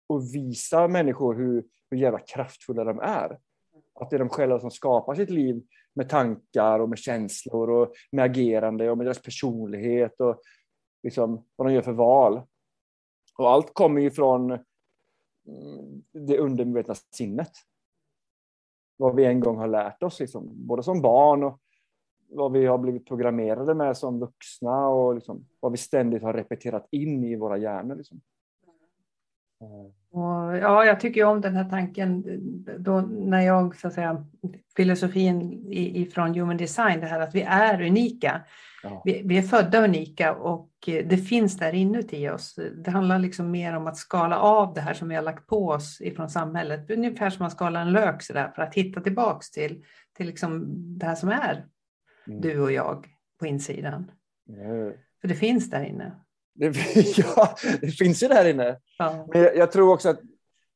[0.08, 3.38] Och visa människor hur, hur jävla kraftfulla de är.
[4.00, 5.62] Att det är de själva som skapar sitt liv
[5.94, 10.40] med tankar och med känslor och med agerande och med deras personlighet och
[11.02, 12.42] liksom vad de gör för val.
[13.36, 14.62] Och allt kommer ju från mm,
[16.12, 17.52] det undermedvetna sinnet.
[18.96, 21.60] Vad vi en gång har lärt oss, liksom, både som barn och
[22.28, 26.88] vad vi har blivit programmerade med som vuxna och liksom, vad vi ständigt har repeterat
[26.90, 27.96] in i våra hjärnor.
[27.96, 28.20] Liksom.
[30.10, 32.24] Och, ja, jag tycker om den här tanken
[32.78, 34.26] då när jag så att säga
[34.76, 38.40] filosofin ifrån human design, det här att vi är unika.
[38.82, 39.02] Ja.
[39.04, 42.58] Vi, vi, är födda unika och det finns där inuti oss.
[42.84, 45.68] Det handlar liksom mer om att skala av det här som vi har lagt på
[45.68, 46.90] oss ifrån samhället.
[46.90, 49.84] Ungefär som att skala en lök så där, för att hitta tillbaks till,
[50.16, 50.64] till liksom
[50.98, 51.66] det här som är
[52.26, 52.40] mm.
[52.40, 53.06] du och jag
[53.38, 54.10] på insidan.
[54.48, 54.92] Mm.
[55.20, 56.12] För det finns där inne.
[56.54, 56.66] Det,
[57.16, 58.80] ja, det finns ju där inne.
[58.98, 59.26] Ja.
[59.32, 60.20] Men jag, jag, tror också att,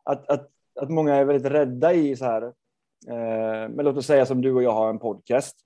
[0.05, 2.43] att, att, att många är väldigt rädda i så här,
[3.09, 5.57] eh, men låt oss säga som du och jag har en podcast.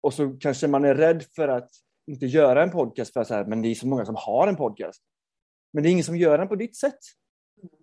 [0.00, 1.70] Och så kanske man är rädd för att
[2.06, 4.48] inte göra en podcast för att så här, men det är så många som har
[4.48, 5.02] en podcast.
[5.72, 6.98] Men det är ingen som gör den på ditt sätt.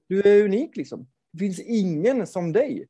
[0.07, 1.07] Du är unik liksom.
[1.33, 2.87] Det finns ingen som dig.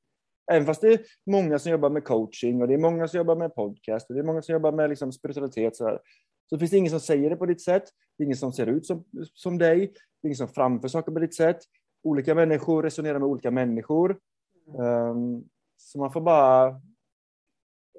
[0.52, 3.36] Även fast det är många som jobbar med coaching och det är många som jobbar
[3.36, 5.76] med podcast och det är många som jobbar med liksom spiritualitet.
[5.76, 6.00] Så, här.
[6.50, 7.84] så finns det ingen som säger det på ditt sätt.
[8.18, 9.80] Det är ingen som ser ut som, som dig.
[9.88, 11.58] Det är ingen som framför saker på ditt sätt.
[12.04, 14.20] Olika människor resonerar med olika människor.
[14.78, 16.82] Um, så man får bara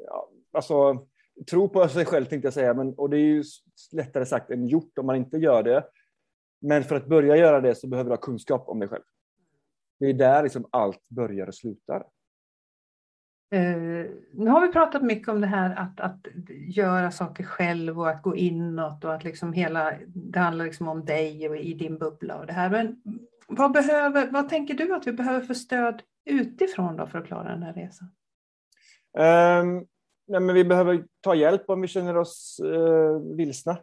[0.06, 1.06] ja, alltså,
[1.50, 2.74] tro på sig själv, tänkte jag säga.
[2.74, 3.44] Men, och det är ju
[3.92, 5.84] lättare sagt än gjort om man inte gör det.
[6.60, 9.02] Men för att börja göra det så behöver du ha kunskap om dig själv.
[10.00, 12.04] Det är där liksom allt börjar och slutar.
[13.54, 16.26] Uh, nu har vi pratat mycket om det här att, att
[16.68, 21.04] göra saker själv och att gå inåt och att liksom hela, det handlar liksom om
[21.04, 22.70] dig och i din bubbla och det här.
[22.70, 23.02] Men
[23.48, 27.48] vad, behöver, vad tänker du att vi behöver för stöd utifrån då för att klara
[27.48, 28.08] den här resan?
[29.18, 29.86] Um,
[30.26, 33.78] nej, men vi behöver ta hjälp om vi känner oss uh, vilsna.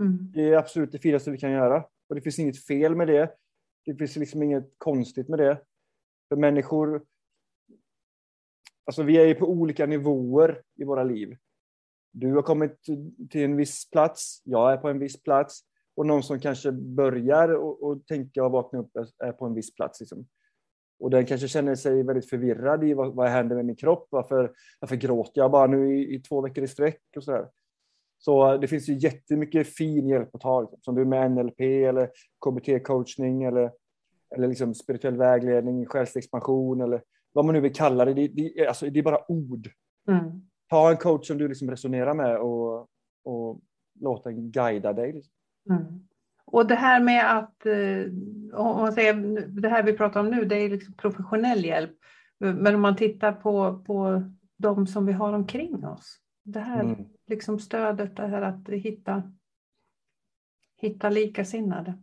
[0.00, 0.32] Mm.
[0.34, 1.84] Det är absolut det finaste vi kan göra.
[2.08, 3.34] Och det finns inget fel med det.
[3.84, 5.62] Det finns liksom inget konstigt med det.
[6.28, 7.04] För människor...
[8.84, 11.36] Alltså vi är ju på olika nivåer i våra liv.
[12.12, 12.82] Du har kommit
[13.30, 15.60] till en viss plats, jag är på en viss plats
[15.96, 19.74] och någon som kanske börjar och, och tänka och vakna upp är på en viss
[19.74, 20.00] plats.
[20.00, 20.26] Liksom.
[21.02, 24.06] Och den kanske känner sig väldigt förvirrad i vad, vad händer med min kropp?
[24.10, 27.02] Varför, varför gråter jag bara nu i, i två veckor i sträck?
[27.16, 27.48] Och så, där.
[28.18, 32.10] så det finns ju jättemycket fin hjälp att ta, liksom, som du med NLP eller
[32.46, 33.72] KBT-coachning eller,
[34.34, 38.14] eller liksom spirituell vägledning, själsexpansion eller vad man nu vill kalla det.
[38.14, 39.68] Det, det, alltså, det är bara ord.
[40.08, 40.42] Mm.
[40.68, 42.88] Ta en coach som du liksom resonerar med och,
[43.24, 43.60] och
[44.00, 45.12] låt den guida dig.
[45.12, 45.32] Liksom.
[45.70, 45.84] Mm.
[46.52, 48.12] Och det här med att, eh,
[48.60, 49.14] om man säger,
[49.60, 51.92] det här vi pratar om nu, det är liksom professionell hjälp.
[52.38, 54.22] Men om man tittar på, på
[54.56, 56.18] de som vi har omkring oss.
[56.44, 57.04] Det här mm.
[57.26, 59.22] liksom stödet, det här att hitta,
[60.80, 61.98] hitta likasinnade.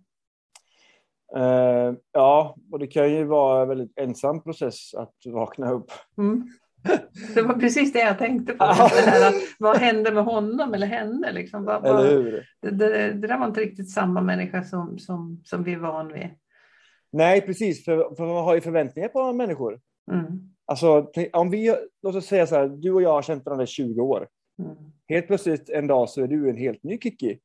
[1.37, 5.91] Uh, ja, och det kan ju vara en väldigt ensam process att vakna upp.
[6.17, 6.47] Mm.
[7.35, 8.65] Det var precis det jag tänkte på.
[8.65, 11.31] här, vad hände med honom eller henne?
[11.31, 11.65] Liksom?
[11.65, 12.05] Vad, vad?
[12.05, 16.13] Det, det, det, där var inte riktigt samma människa som, som, som vi är van
[16.13, 16.29] vid.
[17.11, 17.85] Nej, precis.
[17.85, 19.79] För, för man har ju förväntningar på människor.
[20.11, 20.25] Mm.
[20.65, 23.67] Alltså, om vi, låt oss säga så här, du och jag har känt varandra i
[23.67, 24.27] 20 år.
[24.59, 24.75] Mm.
[25.07, 27.39] Helt plötsligt en dag så är du en helt ny Kiki.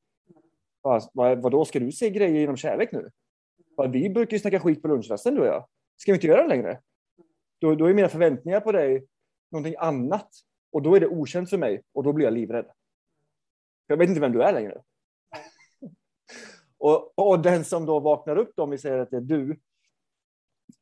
[0.83, 3.11] Vad, vad, då ska du se grejer genom kärlek nu?
[3.89, 5.65] Vi brukar ju snacka skit på lunchrasten du och jag.
[5.97, 6.79] Ska vi inte göra det längre?
[7.61, 9.07] Då, då är mina förväntningar på dig
[9.51, 10.31] någonting annat.
[10.73, 12.67] Och då är det okänt för mig och då blir jag livrädd.
[13.87, 14.83] Jag vet inte vem du är längre.
[16.79, 19.61] och, och den som då vaknar upp, då, om vi säger att det är du,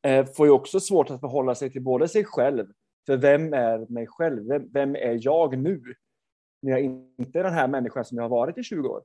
[0.01, 2.67] eh, får ju också svårt att förhålla sig till både sig själv,
[3.05, 4.47] för vem är mig själv?
[4.47, 5.95] Vem, vem är jag nu?
[6.61, 9.03] När jag inte är den här människan som jag har varit i 20 år.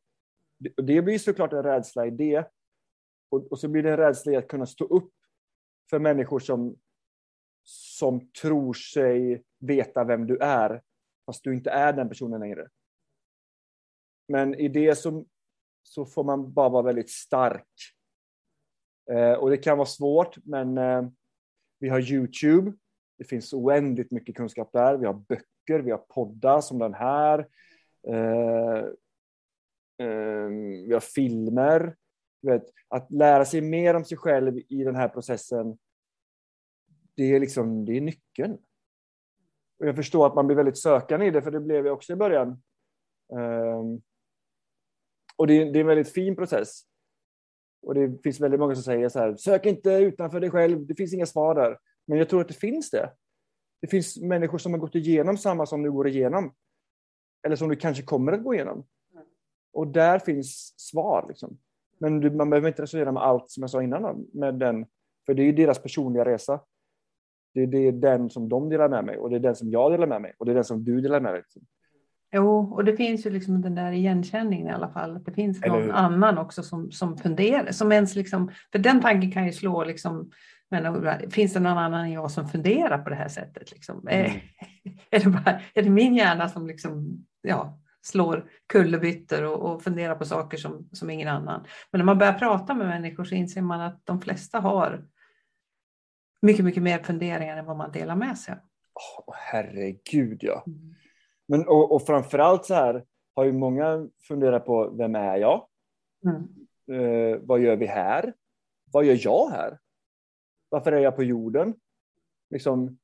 [0.59, 2.51] Det, det blir såklart en rädsla i det.
[3.31, 5.13] Och, och så blir det en rädsla i att kunna stå upp
[5.91, 6.77] för människor som
[7.69, 10.83] som tror sig veta vem du är,
[11.27, 12.69] fast du inte är den personen längre.
[14.29, 15.27] Men i det så,
[15.83, 17.69] så får man bara vara väldigt stark.
[19.11, 21.09] Eh, och det kan vara svårt, men eh,
[21.79, 22.73] vi har Youtube.
[23.19, 24.97] Det finns oändligt mycket kunskap där.
[24.97, 27.49] Vi har böcker, vi har poddar som den här.
[28.09, 28.85] Eh,
[30.07, 30.49] eh
[30.87, 31.97] vi har filmer.
[32.43, 35.79] Vet, att lära sig mer om sig själv i den här processen
[37.19, 38.59] det är, liksom, det är nyckeln.
[39.79, 42.13] Och jag förstår att man blir väldigt sökande i det, för det blev jag också
[42.13, 42.63] i början.
[43.33, 44.01] Ehm,
[45.37, 46.81] och det, det, är en väldigt fin process.
[47.83, 50.95] Och det finns väldigt många som säger så här, sök inte utanför dig själv, det
[50.95, 51.79] finns inga svar där.
[52.07, 53.13] Men jag tror att det finns det.
[53.81, 56.55] Det finns människor som har gått igenom samma som du går igenom.
[57.47, 58.87] Eller som du kanske kommer att gå igenom.
[59.73, 61.25] Och där finns svar.
[61.29, 61.59] Liksom.
[61.99, 64.87] Men du, man behöver inte resonera med allt som jag sa innan, med den,
[65.27, 66.61] för det är ju deras personliga resa.
[67.59, 69.93] Det, det är den som de delar med mig och det är den som jag
[69.93, 71.43] delar med mig och det är den som du delar med dig.
[72.33, 75.17] Jo, och det finns ju liksom den där igenkänningen i alla fall.
[75.17, 77.73] Att det finns någon annan också som, som funderar.
[77.73, 80.31] Som ens liksom, för den tanken kan ju slå liksom,
[80.71, 83.71] men, finns det någon annan än jag som funderar på det här sättet?
[83.73, 84.09] Liksom?
[84.09, 84.31] Mm.
[85.11, 90.15] Är, det bara, är det min hjärna som liksom, ja, slår kullerbyttor och, och funderar
[90.15, 91.65] på saker som, som ingen annan?
[91.93, 95.05] Men när man börjar prata med människor så inser man att de flesta har
[96.43, 98.55] mycket, mycket mer funderingar än vad man delar med sig
[98.99, 100.65] oh, Herregud ja.
[100.67, 100.95] Mm.
[101.49, 105.67] Men, och, och framförallt så här har ju många funderat på vem är jag?
[106.25, 106.43] Mm.
[107.03, 108.35] Eh, vad gör vi här?
[108.93, 109.79] Vad gör jag här?
[110.69, 111.75] Varför är jag på jorden?
[112.51, 112.99] Liksom,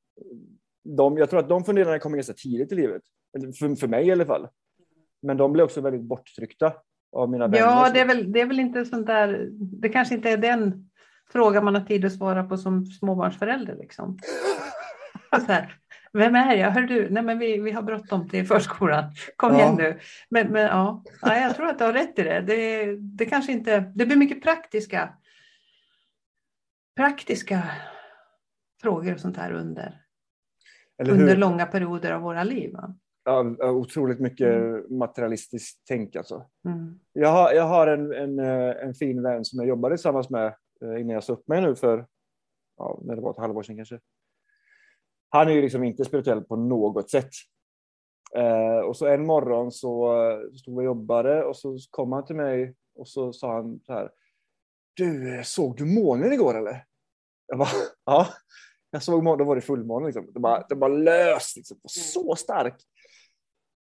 [0.85, 3.03] de, jag tror att de funderingarna kommer ganska tidigt i livet.
[3.59, 4.49] För, för mig i alla fall.
[5.23, 6.73] Men de blir också väldigt borttryckta
[7.13, 7.59] av mina vänner.
[7.59, 10.91] Ja, det är, väl, det är väl inte sånt där, det kanske inte är den
[11.35, 13.77] fråga man har tid att svara på som småbarnsförälder.
[13.77, 14.19] Liksom.
[15.31, 15.79] Så här,
[16.13, 16.71] vem är jag?
[16.71, 17.11] Hör du?
[17.11, 19.05] Nej, men vi, vi har bråttom till förskolan.
[19.37, 19.59] Kom ja.
[19.59, 19.99] igen nu.
[20.29, 21.03] Men, men ja.
[21.23, 22.41] ja, jag tror att du har rätt i det.
[22.41, 25.15] Det, det kanske inte, det blir mycket praktiska,
[26.97, 27.63] praktiska
[28.83, 30.01] frågor och sånt här under,
[31.09, 32.73] under långa perioder av våra liv.
[32.73, 32.95] Va?
[33.25, 34.99] Ja, otroligt mycket mm.
[34.99, 36.47] materialistiskt tänk alltså.
[36.65, 36.99] Mm.
[37.13, 38.39] Jag har, jag har en, en,
[38.89, 40.53] en fin vän som jag jobbade tillsammans med Eh,
[40.85, 42.07] innan jag sa upp mig nu för
[42.77, 44.01] ja, när det var ett halvår sedan kanske.
[45.29, 47.31] Han är ju liksom inte spirituell på något sätt.
[48.37, 50.15] Eh, och så en morgon så,
[50.61, 53.93] stod vi och jobbade och så kom han till mig och så sa han så
[53.93, 54.11] här.
[54.95, 56.85] Du, såg du månen igår eller?
[57.47, 57.69] Jag bara,
[58.05, 58.29] ja.
[58.91, 60.33] Jag såg månen, då var det fullmåne liksom.
[60.33, 61.81] Det bara, det bara löst liksom.
[61.85, 62.83] Så stark.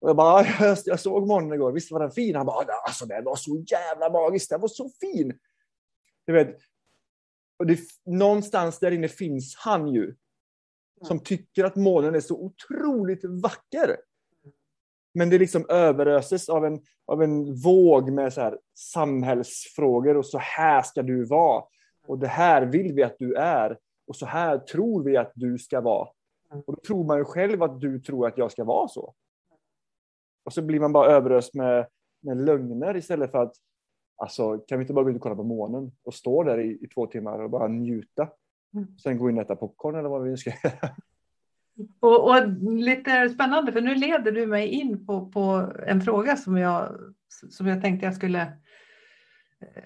[0.01, 2.37] Och jag bara, jag, jag såg månen igår, visst var den fin?
[2.37, 5.39] Han bara, alltså den var så jävla magisk, den var så fin.
[6.27, 6.57] Du vet,
[7.61, 10.15] och det, någonstans där inne finns han ju.
[11.03, 13.97] Som tycker att månen är så otroligt vacker.
[15.15, 20.39] Men det liksom överöses av en, av en våg med så här samhällsfrågor och så
[20.39, 21.65] här ska du vara.
[22.07, 23.79] Och det här vill vi att du är.
[24.07, 26.09] Och så här tror vi att du ska vara.
[26.67, 29.15] Och då tror man ju själv att du tror att jag ska vara så.
[30.45, 31.87] Och så blir man bara överöst med,
[32.21, 33.55] med lögner istället för att
[34.21, 36.79] alltså, kan vi inte bara gå ut och kolla på månen och stå där i,
[36.83, 38.29] i två timmar och bara njuta.
[38.75, 38.99] Mm.
[38.99, 40.91] Sen gå in och äta popcorn eller vad vi ska göra.
[42.01, 46.57] Och, och, lite spännande, för nu leder du mig in på, på en fråga som
[46.57, 46.93] jag,
[47.51, 48.43] som jag tänkte jag skulle
[49.61, 49.83] eh,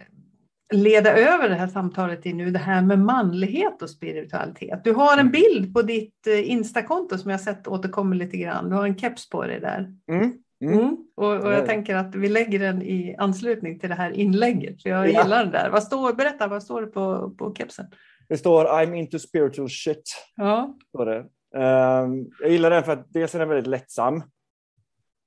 [0.77, 4.85] leda över det här samtalet i nu, det här med manlighet och spiritualitet.
[4.85, 5.33] Du har en mm.
[5.33, 8.69] bild på ditt eh, Instakonto som jag sett återkommer lite grann.
[8.69, 9.95] Du har en keps på dig där.
[10.09, 10.44] Mm.
[10.61, 10.79] Mm.
[10.79, 10.97] Mm.
[11.15, 14.83] Och, och, jag tänker att vi lägger den i anslutning till det här inlägget.
[14.83, 15.23] För jag ja.
[15.23, 15.71] gillar den där.
[15.71, 17.87] Vad står, berätta, vad står det på, på kepsen?
[18.29, 20.03] Det står I'm into spiritual shit.
[20.37, 20.79] Ja.
[20.89, 21.19] Står det.
[21.59, 24.23] Um, jag gillar den för att dels är den väldigt lättsam.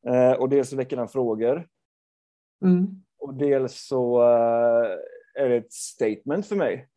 [0.10, 1.68] Uh, och dels så väcker den frågor.
[2.66, 2.88] Mm.
[3.20, 4.88] Och dels så uh,
[5.40, 6.88] är det ett statement för mig.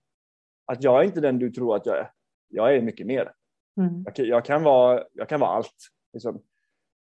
[0.67, 2.11] Att jag är inte den du tror att jag är.
[2.49, 3.33] Jag är mycket mer.
[3.81, 4.05] Mm.
[4.05, 5.77] Jag, jag, kan vara, jag kan vara allt.
[6.13, 6.43] Liksom.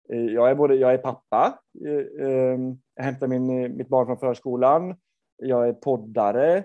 [0.08, 4.18] Eh, jag är, både, jag är pappa, eh, ehm, jag hämtar min, mitt barn från
[4.18, 4.96] förskolan,
[5.36, 6.56] jag är poddare,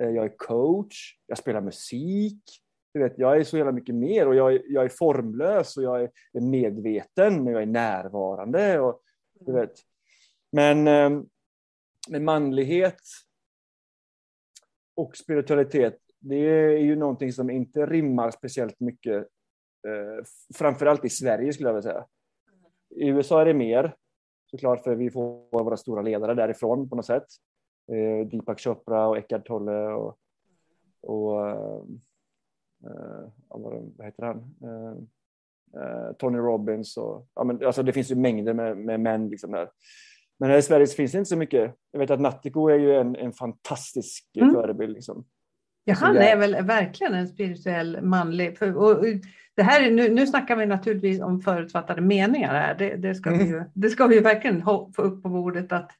[0.00, 2.42] eh, jag är coach, jag spelar musik.
[2.94, 5.82] Du vet, jag är så jävla mycket mer och jag är, jag är formlös och
[5.82, 8.80] jag är medveten men jag är närvarande.
[8.80, 9.00] Och,
[9.40, 9.72] du vet.
[10.52, 11.26] Men ehm,
[12.08, 13.00] med manlighet
[14.94, 19.28] och spiritualitet, det är ju någonting som inte rimmar speciellt mycket,
[20.54, 22.06] framförallt i Sverige skulle jag vilja säga.
[22.96, 23.96] I USA är det mer,
[24.50, 27.26] såklart, för vi får våra stora ledare därifrån på något sätt.
[27.92, 30.18] Eh, Deepak Chopra och Eckhart Tolle och,
[31.02, 31.80] och eh,
[32.84, 34.54] eh vad heter han?
[34.62, 34.96] Eh,
[35.82, 39.50] eh, Tony Robbins och ja, men, alltså det finns ju mängder med, med män liksom
[39.50, 39.70] där.
[40.38, 41.74] Men här i Sverige finns det inte så mycket.
[41.90, 44.54] Jag vet att Nattiko är ju en, en fantastisk mm.
[44.54, 44.92] förebild.
[44.92, 45.24] Liksom.
[45.88, 48.62] Ja, han är väl verkligen en spirituell manlig.
[48.62, 49.04] Och,
[49.56, 52.74] det här är, nu, nu snackar vi naturligtvis om förutfattade meningar här.
[52.74, 53.70] Det, det, ska, vi ju, mm.
[53.74, 55.90] det ska vi verkligen få upp på bordet att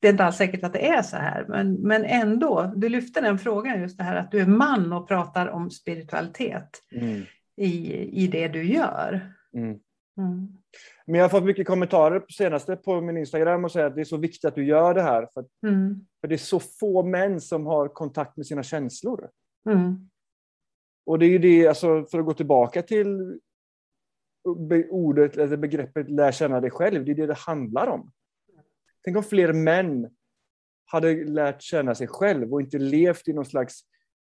[0.00, 1.44] det är inte alls säkert att det är så här.
[1.48, 5.08] Men, men ändå, du lyfter den frågan just det här att du är man och
[5.08, 7.22] pratar om spiritualitet mm.
[7.56, 9.20] i, i det du gör.
[9.54, 9.78] Mm.
[10.20, 10.48] Mm.
[11.06, 14.00] Men jag har fått mycket kommentarer på senaste på min Instagram och säger att det
[14.00, 15.28] är så viktigt att du gör det här.
[15.34, 16.06] För, mm.
[16.20, 19.30] för det är så få män som har kontakt med sina känslor.
[19.70, 20.10] Mm.
[21.06, 23.40] Och det är ju det, alltså, för att gå tillbaka till
[24.90, 28.10] ordet, eller begreppet lär känna dig själv, det är det det handlar om.
[29.04, 30.10] Tänk om fler män
[30.84, 33.80] hade lärt känna sig själv och inte levt i någon slags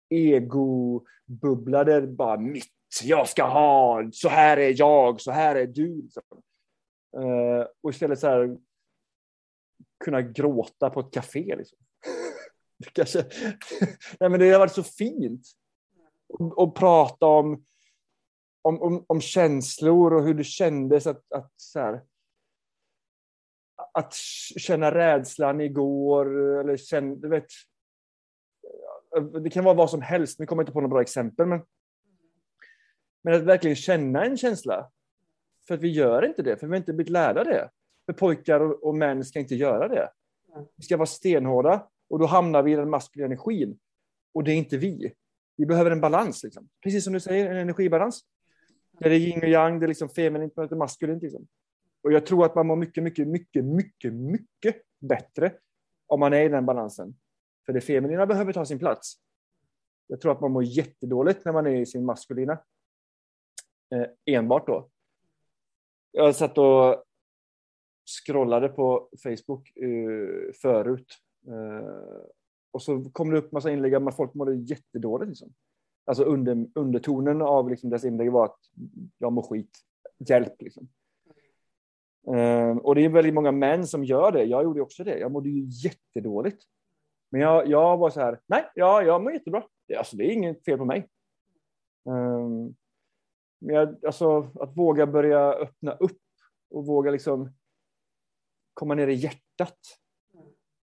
[0.09, 6.01] egobubbla där bara mitt, jag ska ha, så här är jag, så här är du.
[6.01, 6.23] Liksom.
[7.17, 8.57] Uh, och istället så här,
[10.03, 11.55] kunna gråta på ett café.
[11.55, 11.77] Liksom.
[12.77, 13.19] det, kanske,
[14.19, 15.47] nej, men det har varit så fint
[16.29, 17.63] och, prata om,
[18.61, 22.01] om, om, om, känslor och hur det kändes att, att, så här,
[23.91, 24.13] att
[24.57, 26.59] känna rädslan igår.
[26.59, 27.45] Eller känna, du vet,
[29.43, 31.45] det kan vara vad som helst, nu kommer jag inte på några bra exempel.
[31.45, 31.61] Men,
[33.25, 34.91] men att verkligen känna en känsla.
[35.67, 37.69] För att vi gör inte det, för vi har inte blivit lärda det.
[38.05, 40.09] För pojkar och, och män ska inte göra det.
[40.75, 43.79] Vi ska vara stenhårda och då hamnar vi i den maskulina energin.
[44.33, 45.13] Och det är inte vi.
[45.57, 46.69] Vi behöver en balans, liksom.
[46.83, 48.21] precis som du säger, en energibalans.
[48.99, 51.23] Där det är yin och yang, det är liksom feminint möter maskulint.
[51.23, 51.47] Liksom.
[52.03, 55.51] Och jag tror att man mår mycket, mycket, mycket, mycket, mycket bättre
[56.07, 57.15] om man är i den balansen.
[57.65, 59.15] För det feminina behöver ta sin plats.
[60.07, 62.59] Jag tror att man mår jättedåligt när man är i sin maskulina.
[63.91, 64.89] Eh, enbart då.
[66.11, 67.03] Jag satt och
[68.05, 71.07] scrollade på Facebook eh, förut.
[71.47, 72.25] Eh,
[72.71, 75.29] och så kom det upp massa inlägg om att folk mådde jättedåligt.
[75.29, 75.53] Liksom.
[76.05, 78.59] Alltså under, undertonen av liksom dess inlägg var att
[79.17, 79.77] jag mår skit,
[80.29, 80.61] hjälp.
[80.61, 80.87] Liksom.
[82.27, 84.43] Eh, och det är väldigt många män som gör det.
[84.43, 85.19] Jag gjorde också det.
[85.19, 86.63] Jag mådde ju jättedåligt.
[87.31, 89.63] Men jag, jag var så här, nej, ja, jag mår jättebra.
[89.97, 91.09] Alltså, det är inget fel på mig.
[92.05, 92.75] Um,
[93.65, 96.21] men jag, alltså, att våga börja öppna upp
[96.69, 97.53] och våga liksom
[98.73, 99.79] komma ner i hjärtat.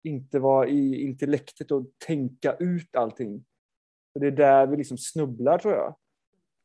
[0.02, 3.44] Inte vara i intellektet och tänka ut allting.
[4.12, 5.96] För det är där vi liksom snubblar tror jag.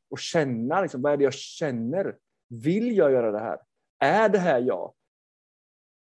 [0.10, 2.18] Och känna, liksom, vad är det jag känner?
[2.50, 3.60] Vill jag göra det här?
[4.00, 4.94] Är det här jag?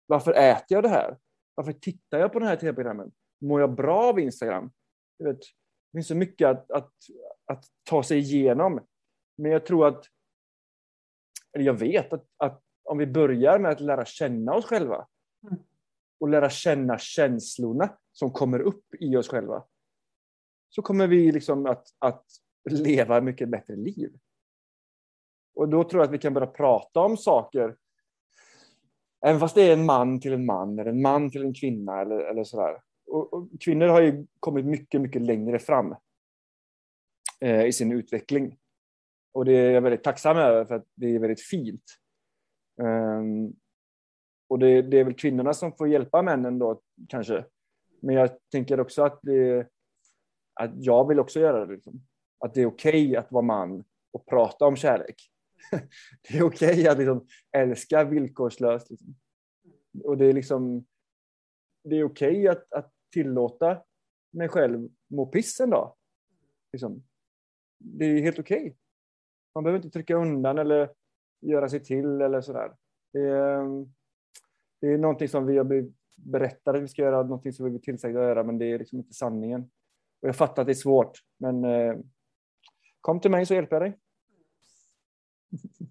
[0.05, 1.17] Varför äter jag det här?
[1.55, 3.11] Varför tittar jag på den här tv-programmen?
[3.41, 4.71] Mår jag bra av Instagram?
[5.19, 6.93] Vet, det finns så mycket att, att,
[7.45, 8.79] att ta sig igenom.
[9.35, 10.05] Men jag tror att,
[11.53, 15.07] eller jag vet att, att om vi börjar med att lära känna oss själva
[15.43, 15.63] mm.
[16.19, 19.63] och lära känna känslorna som kommer upp i oss själva,
[20.69, 22.25] så kommer vi liksom att, att
[22.69, 24.13] leva mycket bättre liv.
[25.55, 27.75] Och då tror jag att vi kan börja prata om saker,
[29.25, 32.01] även fast det är en man till en man, eller en man till en kvinna
[32.01, 32.81] eller, eller sådär.
[33.07, 35.95] Och, och kvinnor har ju kommit mycket, mycket längre fram
[37.39, 38.57] eh, i sin utveckling.
[39.33, 41.83] Och det är jag väldigt tacksam över för att det är väldigt fint.
[42.81, 43.53] Um,
[44.49, 47.45] och det, det, är väl kvinnorna som får hjälpa männen då kanske.
[48.01, 49.67] Men jag tänker också att, det,
[50.53, 51.73] att jag vill också göra det.
[51.73, 52.01] Liksom.
[52.45, 55.15] Att det är okej okay att vara man och prata om kärlek.
[56.29, 57.27] det är okej okay att liksom
[57.57, 58.89] älska villkorslöst.
[58.89, 59.15] Liksom.
[60.03, 60.85] Och det är liksom
[61.83, 63.83] det är okej okay att, att tillåta
[64.31, 65.95] mig själv må piss en dag.
[66.73, 67.03] Liksom.
[67.79, 68.77] Det är helt okej.
[69.55, 70.89] Man behöver inte trycka undan eller
[71.41, 72.75] göra sig till eller sådär.
[73.13, 73.93] Det är, um,
[74.81, 77.71] det är någonting som vi har blivit berättade att vi ska göra, någonting som vi
[77.71, 79.61] blir tillsagda att göra, men det är liksom inte sanningen.
[80.21, 81.95] Och jag fattar att det är svårt, men eh,
[83.01, 83.99] kom till mig så hjälper jag dig.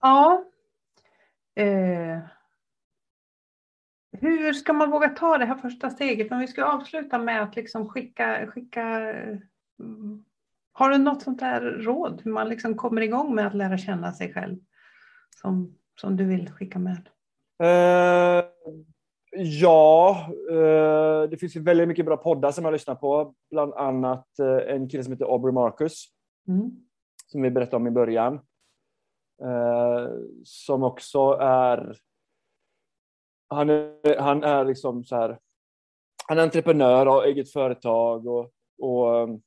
[0.00, 0.44] Ja.
[1.54, 2.18] Eh.
[4.12, 6.32] Hur ska man våga ta det här första steget?
[6.32, 9.38] om vi ska avsluta med att liksom skicka, skicka eh,
[10.78, 14.12] har du något sånt där råd hur man liksom kommer igång med att lära känna
[14.12, 14.56] sig själv
[15.40, 17.08] som, som du vill skicka med?
[17.62, 18.44] Uh,
[19.36, 20.16] ja,
[20.50, 23.34] uh, det finns ju väldigt mycket bra poddar som jag lyssnar på.
[23.50, 26.04] Bland annat uh, en kille som heter Aubrey Marcus.
[26.48, 26.70] Mm.
[27.26, 28.40] Som vi berättade om i början.
[30.44, 31.96] som också är...
[33.48, 35.38] Han är, han är liksom så här...
[36.28, 39.40] Han är entreprenör och har eget företag och, och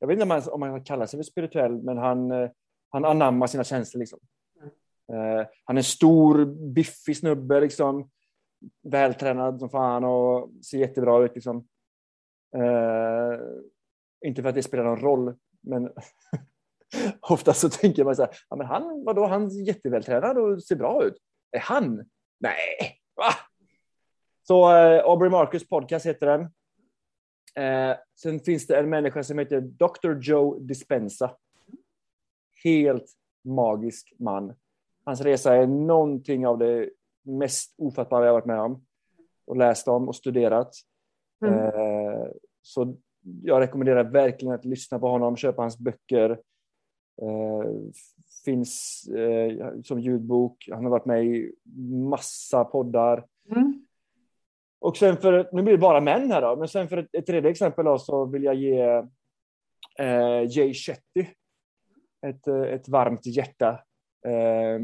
[0.00, 2.50] jag vet inte om man, om man kallar sig för spirituell, men han, eh,
[2.90, 3.98] han anammar sina känslor.
[3.98, 4.18] Liksom.
[5.12, 5.46] Mm.
[5.64, 8.10] han är en stor, biffig snubbe, liksom.
[8.82, 11.34] vältränad som fan och ser jättebra ut.
[11.34, 11.56] Liksom.
[12.56, 13.40] Uh,
[14.26, 15.92] inte för att det spelar någon roll, men
[17.20, 20.76] ofta så tänker man så här, ja, men han, vadå, han är jättevältränad och ser
[20.76, 21.18] bra ut.
[21.50, 22.08] Är han?
[22.40, 23.32] Nej, va?
[24.42, 26.48] Så uh, Aubrey Marcus podcast heter den.
[27.56, 30.18] Eh, sen finns det en människa som heter Dr.
[30.20, 31.36] Joe Dispenza.
[32.64, 33.12] Helt
[33.44, 34.54] magisk man.
[35.04, 36.90] Hans resa är någonting av det
[37.22, 38.84] mest ofattbara jag varit med om
[39.46, 40.74] och läst om och studerat.
[41.46, 41.58] Mm.
[41.58, 42.28] Eh,
[42.62, 42.96] så
[43.42, 46.30] jag rekommenderar verkligen att lyssna på honom, köpa hans böcker.
[47.22, 47.70] Eh,
[48.44, 50.68] finns eh, som ljudbok.
[50.72, 51.52] Han har varit med i
[52.10, 53.26] massa poddar.
[53.50, 53.86] Mm.
[54.80, 57.26] Och sen för, nu blir det bara män här då, men sen för ett, ett
[57.26, 58.80] tredje exempel då, så vill jag ge
[59.98, 61.26] eh, Jay Shetty
[62.26, 63.68] ett, eh, ett varmt hjärta.
[64.26, 64.80] Eh,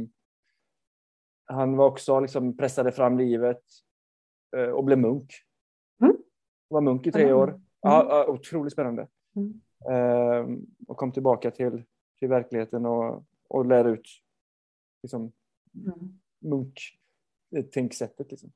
[1.45, 3.63] han var också liksom pressade fram livet
[4.57, 5.33] eh, och blev munk.
[6.01, 6.17] Mm.
[6.69, 7.49] Var munk i tre år.
[7.49, 7.63] Mm.
[7.81, 9.09] Ja, otroligt spännande.
[9.37, 9.61] Mm.
[9.91, 10.47] Eh,
[10.89, 11.85] och kom tillbaka till,
[12.19, 14.09] till verkligheten och, och lär ut
[15.03, 15.33] liksom,
[15.75, 16.19] mm.
[16.39, 18.31] munk-tänksättet.
[18.31, 18.51] Liksom.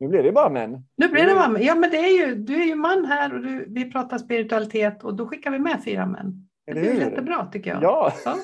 [0.00, 0.08] Mm.
[0.08, 0.84] Nu blir det bara män.
[0.96, 1.62] Nu blir det bara män.
[1.62, 5.04] Ja, men det är ju, du är ju man här och du, vi pratar spiritualitet
[5.04, 6.48] och då skickar vi med fyra män.
[6.66, 7.82] Det blir jättebra tycker jag.
[7.82, 8.12] Ja.
[8.24, 8.36] ja.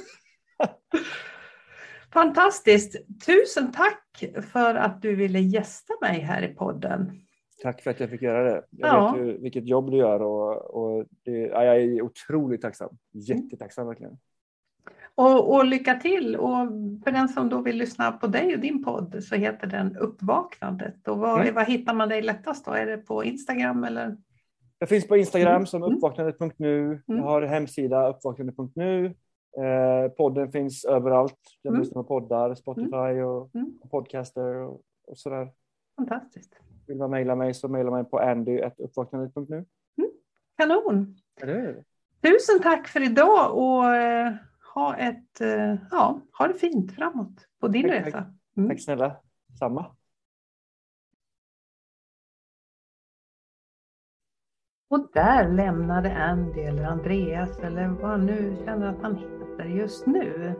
[2.13, 2.97] Fantastiskt.
[3.27, 7.21] Tusen tack för att du ville gästa mig här i podden.
[7.63, 8.63] Tack för att jag fick göra det.
[8.71, 9.13] Jag ja.
[9.13, 12.97] vet ju vilket jobb du gör och, och det, ja, jag är otroligt tacksam.
[13.13, 14.19] Jättetacksam verkligen.
[15.17, 16.37] Och, och, lycka till!
[16.37, 16.69] Och
[17.05, 21.09] för den som då vill lyssna på dig och din podd så heter den Uppvaknandet.
[21.09, 21.55] Och vad, mm.
[21.55, 22.73] vad hittar man dig lättast då?
[22.73, 24.17] Är det på Instagram eller?
[24.79, 25.67] Jag finns på Instagram mm.
[25.67, 25.97] som mm.
[25.97, 26.85] uppvaknandet.nu.
[26.85, 27.03] Mm.
[27.07, 29.14] Jag har hemsida uppvaknandet.nu.
[29.57, 31.39] Eh, podden finns överallt.
[31.62, 31.83] Jag mm.
[31.83, 33.27] lyssnar på poddar, Spotify mm.
[33.27, 33.79] och, mm.
[33.83, 35.49] och podcaster och, och sådär.
[35.97, 36.61] Fantastiskt.
[36.87, 39.57] Vill man mejla mig så mejla mig på andy.uppvaknandet.nu.
[39.57, 40.11] Mm.
[40.57, 41.17] Kanon!
[42.23, 44.33] Tusen tack för idag och eh,
[44.77, 48.35] ha, ett, eh, ja, ha det fint framåt på din tack, resa.
[48.57, 48.68] Mm.
[48.68, 49.16] Tack snälla,
[49.59, 49.97] samma.
[54.89, 60.07] Och där lämnade Andy eller Andreas eller vad han nu känner att han heter just
[60.07, 60.55] nu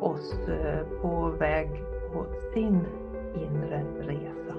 [0.00, 1.68] oss eh, på väg
[2.12, 2.86] på sin
[3.34, 4.54] inre resa.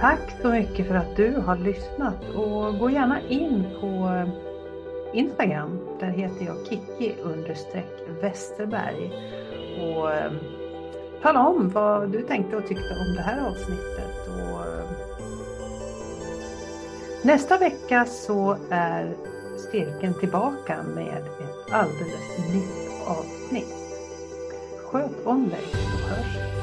[0.00, 4.08] Tack så mycket för att du har lyssnat och gå gärna in på
[5.12, 5.78] Instagram.
[6.00, 7.14] Där heter jag Kikki
[8.20, 9.12] Westerberg.
[9.80, 10.32] Och eh,
[11.22, 14.28] tala om vad du tänkte och tyckte om det här avsnittet.
[14.28, 14.90] Och eh,
[17.22, 19.14] nästa vecka så är
[19.72, 23.74] cirkeln tillbaka med ett alldeles nytt avsnitt.
[24.84, 26.61] Sköt om dig så hörs vi.